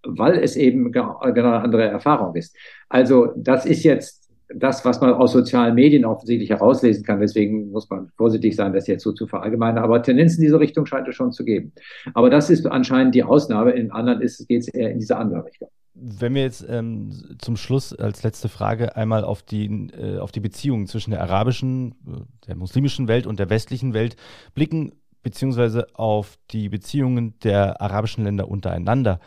weil 0.04 0.34
es 0.34 0.58
eben 0.58 0.92
genau 0.92 1.18
eine 1.20 1.62
andere 1.62 1.86
Erfahrung 1.86 2.36
ist. 2.36 2.58
Also 2.90 3.32
das 3.38 3.66
ist 3.66 3.84
jetzt 3.84 4.30
das, 4.54 4.84
was 4.84 5.00
man 5.00 5.14
aus 5.14 5.32
sozialen 5.32 5.76
Medien 5.76 6.04
offensichtlich 6.04 6.50
herauslesen 6.50 7.06
kann. 7.06 7.22
Deswegen 7.22 7.72
muss 7.72 7.90
man 7.90 8.12
vorsichtig 8.18 8.58
sein, 8.58 8.74
das 8.74 8.86
jetzt 8.88 9.04
so 9.04 9.14
zu 9.14 9.28
verallgemeinern. 9.28 9.82
Aber 9.82 10.04
Tendenzen 10.04 10.42
in 10.42 10.48
diese 10.48 10.60
Richtung 10.60 10.86
scheint 10.86 11.08
es 11.08 11.16
schon 11.16 11.32
zu 11.32 11.46
geben. 11.46 11.72
Aber 12.14 12.30
das 12.30 12.50
ist 12.50 12.68
anscheinend 12.68 13.16
die 13.16 13.24
Ausnahme. 13.24 13.72
In 13.72 13.92
anderen 13.92 14.20
geht 14.20 14.60
es 14.60 14.68
eher 14.68 14.92
in 14.92 15.00
diese 15.00 15.16
andere 15.16 15.46
Richtung. 15.46 15.70
Wenn 16.02 16.34
wir 16.34 16.44
jetzt 16.44 16.66
ähm, 16.68 17.38
zum 17.40 17.58
Schluss 17.58 17.94
als 17.94 18.24
letzte 18.24 18.50
Frage 18.50 18.96
einmal 18.96 19.24
auf 19.24 19.44
die, 19.44 19.66
äh, 19.66 20.20
auf 20.20 20.32
die 20.32 20.40
Beziehungen 20.40 20.88
zwischen 20.88 21.12
der 21.12 21.22
arabischen, 21.22 21.92
äh, 21.92 22.48
der 22.48 22.56
muslimischen 22.56 23.08
Welt 23.08 23.28
und 23.28 23.40
der 23.40 23.50
westlichen 23.50 23.94
Welt 23.94 24.16
blicken, 24.54 24.94
beziehungsweise 25.24 25.88
auf 25.94 26.38
die 26.52 26.70
Beziehungen 26.70 27.38
der 27.40 27.82
arabischen 27.82 28.24
Länder 28.24 28.48
untereinander. 28.48 29.20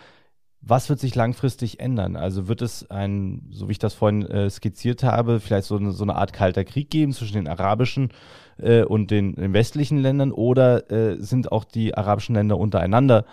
Was 0.65 0.89
wird 0.89 1.01
sich 1.01 1.17
langfristig 1.17 1.81
ändern? 1.81 2.15
Also 2.15 2.47
wird 2.47 2.63
es 2.63 2.89
ein, 2.89 3.49
so 3.51 3.69
wie 3.69 3.73
ich 3.73 3.81
das 3.81 3.95
vorhin 3.95 4.23
äh, 4.23 4.49
skizziert 4.49 5.03
habe, 5.03 5.41
vielleicht 5.41 5.67
so 5.67 5.77
eine, 5.77 5.91
so 5.91 6.05
eine 6.05 6.15
Art 6.15 6.33
kalter 6.33 6.65
Krieg 6.65 6.89
geben 6.89 7.13
zwischen 7.13 7.35
den 7.35 7.49
arabischen 7.49 8.11
äh, 8.59 8.85
und 8.85 9.11
den, 9.11 9.35
den, 9.35 9.53
westlichen 9.53 9.99
Ländern 9.99 10.31
oder 10.31 10.91
äh, 10.91 11.17
sind 11.19 11.51
auch 11.51 11.65
die 11.65 11.97
arabischen 11.97 12.37
Länder 12.37 12.59
untereinander, 12.59 13.25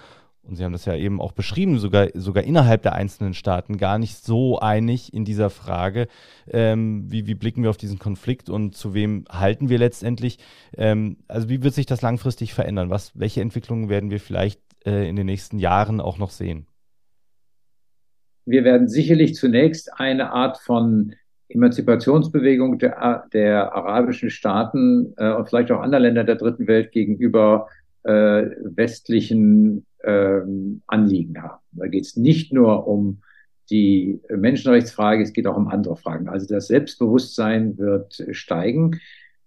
und 0.50 0.56
Sie 0.56 0.64
haben 0.64 0.74
das 0.74 0.86
ja 0.86 0.96
eben 0.96 1.22
auch 1.22 1.32
beschrieben, 1.32 1.80
sogar, 1.80 2.10
sogar 2.14 2.44
innerhalb 2.44 2.82
der 2.82 2.94
einzelnen 2.94 3.34
Staaten 3.34 3.78
gar 3.78 4.00
nicht 4.00 4.24
so 4.24 4.60
einig 4.60 5.14
in 5.14 5.26
dieser 5.26 5.50
Frage, 5.50 6.08
ähm, 6.50 7.06
wie, 7.10 7.28
wie 7.28 7.36
blicken 7.36 7.64
wir 7.64 7.70
auf 7.70 7.78
diesen 7.78 8.00
Konflikt 8.00 8.50
und 8.50 8.76
zu 8.76 8.94
wem 8.94 9.26
halten 9.30 9.70
wir 9.70 9.78
letztendlich? 9.78 10.40
Ähm, 10.76 11.18
also 11.28 11.50
wie 11.50 11.64
wird 11.64 11.74
sich 11.74 11.86
das 11.86 12.02
langfristig 12.02 12.54
verändern? 12.54 12.90
Was, 12.90 13.18
welche 13.18 13.42
Entwicklungen 13.42 13.90
werden 13.90 14.12
wir 14.12 14.20
vielleicht 14.20 14.60
äh, 14.86 15.08
in 15.08 15.16
den 15.16 15.26
nächsten 15.26 15.60
Jahren 15.60 16.02
auch 16.02 16.18
noch 16.18 16.32
sehen? 16.32 16.66
wir 18.50 18.64
werden 18.64 18.88
sicherlich 18.88 19.36
zunächst 19.36 19.94
eine 20.00 20.32
Art 20.32 20.58
von 20.58 21.14
Emanzipationsbewegung 21.50 22.80
der, 22.80 23.26
der 23.32 23.74
arabischen 23.74 24.32
Staaten 24.32 25.14
äh, 25.18 25.34
und 25.34 25.48
vielleicht 25.48 25.72
auch 25.72 25.82
anderer 25.82 26.02
Länder 26.02 26.24
der 26.24 26.36
dritten 26.36 26.68
Welt 26.68 26.92
gegenüber 26.92 27.68
äh, 28.04 28.46
westlichen 28.64 29.86
äh, 30.04 30.42
Anliegen 30.88 31.42
haben. 31.42 31.62
Da 31.72 31.88
geht 31.88 32.06
es 32.06 32.16
nicht 32.16 32.54
nur 32.54 32.88
um 32.88 33.22
die 33.70 34.20
Menschenrechtsfrage, 34.30 35.24
es 35.24 35.34
geht 35.34 35.48
auch 35.48 35.58
um 35.58 35.68
andere 35.68 35.96
Fragen. 35.96 36.28
Also 36.28 36.48
das 36.48 36.68
Selbstbewusstsein 36.68 37.78
wird 37.78 38.26
steigen. 38.32 39.00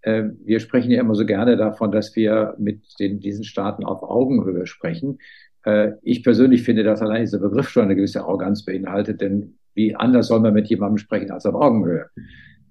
Äh, 0.02 0.24
wir 0.44 0.60
sprechen 0.60 0.90
ja 0.90 1.00
immer 1.00 1.14
so 1.14 1.26
gerne 1.26 1.56
davon, 1.56 1.90
dass 1.90 2.14
wir 2.14 2.54
mit 2.58 2.82
den, 2.98 3.20
diesen 3.20 3.44
Staaten 3.44 3.84
auf 3.84 4.02
Augenhöhe 4.02 4.66
sprechen. 4.66 5.18
Äh, 5.64 5.92
ich 6.02 6.22
persönlich 6.22 6.62
finde, 6.62 6.82
dass 6.84 7.02
allein 7.02 7.22
dieser 7.22 7.38
Begriff 7.38 7.68
schon 7.68 7.84
eine 7.84 7.96
gewisse 7.96 8.20
Arroganz 8.20 8.64
beinhaltet, 8.64 9.20
denn 9.20 9.58
wie 9.74 9.94
anders 9.94 10.28
soll 10.28 10.40
man 10.40 10.54
mit 10.54 10.68
jemandem 10.68 10.98
sprechen 10.98 11.30
als 11.30 11.46
auf 11.46 11.54
Augenhöhe? 11.54 12.06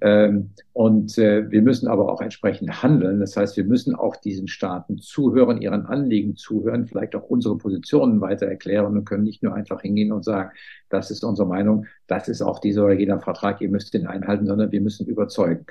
Ähm, 0.02 0.50
und 0.74 1.16
äh, 1.20 1.50
wir 1.52 1.62
müssen 1.62 1.88
aber 1.88 2.12
auch 2.12 2.22
entsprechend 2.22 2.82
handeln. 2.82 3.20
Das 3.20 3.38
heißt, 3.38 3.56
wir 3.56 3.64
müssen 3.64 3.96
auch 3.96 4.16
diesen 4.16 4.48
Staaten 4.48 4.98
zuhören, 4.98 5.62
ihren 5.62 5.86
Anliegen 5.86 6.36
zuhören, 6.36 6.88
vielleicht 6.88 7.16
auch 7.16 7.30
unsere 7.30 7.58
Positionen 7.58 8.20
weiter 8.20 8.48
erklären 8.48 8.98
und 8.98 9.06
können 9.06 9.24
nicht 9.24 9.44
nur 9.44 9.54
einfach 9.54 9.82
hingehen 9.82 10.12
und 10.12 10.26
sagen, 10.26 10.52
das 10.90 11.12
ist 11.12 11.24
unsere 11.24 11.48
Meinung, 11.48 11.86
das 12.08 12.28
ist 12.28 12.42
auch 12.42 12.60
dieser 12.60 12.86
oder 12.86 12.94
jener 12.94 13.20
Vertrag, 13.20 13.62
ihr 13.62 13.70
müsst 13.70 13.94
den 13.94 14.08
einhalten, 14.08 14.48
sondern 14.48 14.72
wir 14.72 14.82
müssen 14.82 15.06
überzeugen. 15.06 15.66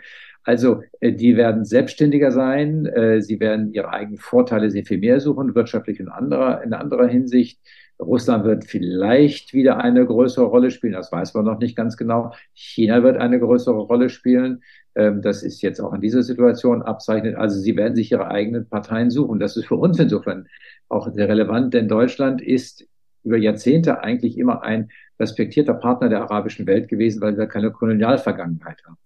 Also 0.45 0.83
äh, 1.01 1.13
die 1.13 1.37
werden 1.37 1.65
selbstständiger 1.65 2.31
sein, 2.31 2.87
äh, 2.87 3.21
sie 3.23 3.41
werden 3.41 3.73
ihre 3.73 3.91
eigenen 3.91 4.19
Vorteile 4.19 4.71
sehr 4.71 4.85
viel 4.85 4.99
mehr 4.99 5.21
suchen, 5.21 5.55
wirtschaftlich 5.55 6.01
und 6.01 6.09
anderer, 6.09 6.63
in 6.63 6.73
anderer 6.73 7.09
Hinsicht. 7.09 7.61
Russland 8.01 8.45
wird 8.45 8.65
vielleicht 8.65 9.53
wieder 9.53 9.79
eine 9.79 10.07
größere 10.07 10.47
Rolle 10.47 10.71
spielen, 10.71 10.95
das 10.95 11.13
weiß 11.13 11.35
man 11.35 11.45
noch 11.45 11.59
nicht 11.59 11.77
ganz 11.77 11.97
genau. 11.97 12.33
China 12.55 13.03
wird 13.03 13.19
eine 13.19 13.39
größere 13.39 13.79
Rolle 13.79 14.09
spielen. 14.09 14.63
Ähm, 14.95 15.23
das 15.23 15.43
ist 15.43 15.63
jetzt 15.63 15.81
auch 15.81 15.93
in 15.93 16.01
dieser 16.01 16.23
Situation 16.23 16.83
abzeichnet. 16.83 17.37
Also 17.37 17.61
sie 17.61 17.77
werden 17.77 17.95
sich 17.95 18.11
ihre 18.11 18.29
eigenen 18.29 18.67
Parteien 18.69 19.11
suchen. 19.11 19.39
Das 19.39 19.57
ist 19.57 19.67
für 19.67 19.77
uns 19.77 19.99
insofern 19.99 20.49
auch 20.89 21.13
sehr 21.13 21.29
relevant, 21.29 21.75
denn 21.75 21.89
Deutschland 21.89 22.41
ist 22.41 22.87
über 23.23 23.37
Jahrzehnte 23.37 24.03
eigentlich 24.03 24.39
immer 24.39 24.63
ein 24.63 24.91
respektierter 25.19 25.75
Partner 25.75 26.09
der 26.09 26.23
arabischen 26.23 26.67
Welt 26.67 26.89
gewesen, 26.89 27.21
weil 27.21 27.37
wir 27.37 27.47
keine 27.47 27.71
Kolonialvergangenheit 27.71 28.83
haben. 28.87 28.97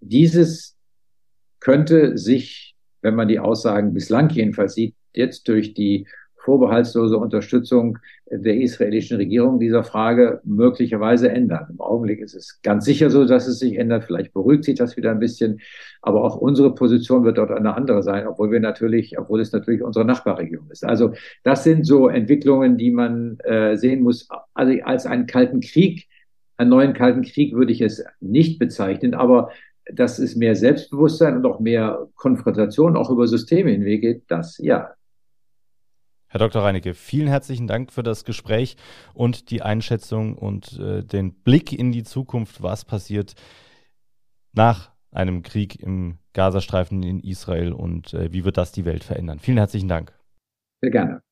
Dieses 0.00 0.76
könnte 1.60 2.18
sich, 2.18 2.74
wenn 3.02 3.14
man 3.14 3.28
die 3.28 3.38
Aussagen 3.38 3.94
bislang 3.94 4.28
jedenfalls 4.30 4.74
sieht, 4.74 4.96
jetzt 5.14 5.46
durch 5.46 5.74
die 5.74 6.08
vorbehaltslose 6.44 7.16
Unterstützung 7.16 7.98
der 8.30 8.56
israelischen 8.56 9.16
Regierung 9.16 9.60
dieser 9.60 9.84
Frage 9.84 10.40
möglicherweise 10.44 11.30
ändern. 11.30 11.68
Im 11.70 11.80
Augenblick 11.80 12.20
ist 12.20 12.34
es 12.34 12.60
ganz 12.62 12.84
sicher 12.84 13.10
so, 13.10 13.24
dass 13.24 13.46
es 13.46 13.58
sich 13.58 13.76
ändert. 13.76 14.04
Vielleicht 14.04 14.32
beruhigt 14.32 14.64
sich 14.64 14.76
das 14.76 14.96
wieder 14.96 15.12
ein 15.12 15.20
bisschen. 15.20 15.60
Aber 16.00 16.24
auch 16.24 16.36
unsere 16.36 16.74
Position 16.74 17.24
wird 17.24 17.38
dort 17.38 17.52
eine 17.52 17.76
andere 17.76 18.02
sein, 18.02 18.26
obwohl 18.26 18.50
wir 18.50 18.60
natürlich, 18.60 19.18
obwohl 19.18 19.40
es 19.40 19.52
natürlich 19.52 19.82
unsere 19.82 20.04
Nachbarregion 20.04 20.68
ist. 20.70 20.84
Also 20.84 21.12
das 21.44 21.62
sind 21.62 21.86
so 21.86 22.08
Entwicklungen, 22.08 22.76
die 22.76 22.90
man 22.90 23.38
äh, 23.44 23.76
sehen 23.76 24.02
muss. 24.02 24.28
Also 24.54 24.82
als 24.82 25.06
einen 25.06 25.26
kalten 25.26 25.60
Krieg, 25.60 26.08
einen 26.56 26.70
neuen 26.70 26.92
kalten 26.92 27.22
Krieg 27.22 27.54
würde 27.54 27.72
ich 27.72 27.80
es 27.80 28.04
nicht 28.20 28.58
bezeichnen, 28.58 29.14
aber 29.14 29.50
dass 29.92 30.18
es 30.18 30.36
mehr 30.36 30.56
Selbstbewusstsein 30.56 31.36
und 31.36 31.46
auch 31.46 31.60
mehr 31.60 32.08
Konfrontation 32.14 32.96
auch 32.96 33.10
über 33.10 33.26
Systeme 33.26 33.70
hinweg 33.70 34.00
geht, 34.00 34.22
das 34.28 34.58
ja. 34.58 34.90
Herr 36.32 36.38
Dr. 36.38 36.62
Reinecke, 36.62 36.94
vielen 36.94 37.28
herzlichen 37.28 37.66
Dank 37.66 37.92
für 37.92 38.02
das 38.02 38.24
Gespräch 38.24 38.78
und 39.12 39.50
die 39.50 39.60
Einschätzung 39.60 40.34
und 40.34 40.78
äh, 40.78 41.04
den 41.04 41.34
Blick 41.34 41.74
in 41.74 41.92
die 41.92 42.04
Zukunft, 42.04 42.62
was 42.62 42.86
passiert 42.86 43.34
nach 44.54 44.92
einem 45.10 45.42
Krieg 45.42 45.82
im 45.82 46.16
Gazastreifen 46.32 47.02
in 47.02 47.20
Israel 47.20 47.74
und 47.74 48.14
äh, 48.14 48.32
wie 48.32 48.46
wird 48.46 48.56
das 48.56 48.72
die 48.72 48.86
Welt 48.86 49.04
verändern. 49.04 49.40
Vielen 49.40 49.58
herzlichen 49.58 49.88
Dank. 49.88 50.18
Sehr 50.80 50.90
gerne. 50.90 51.22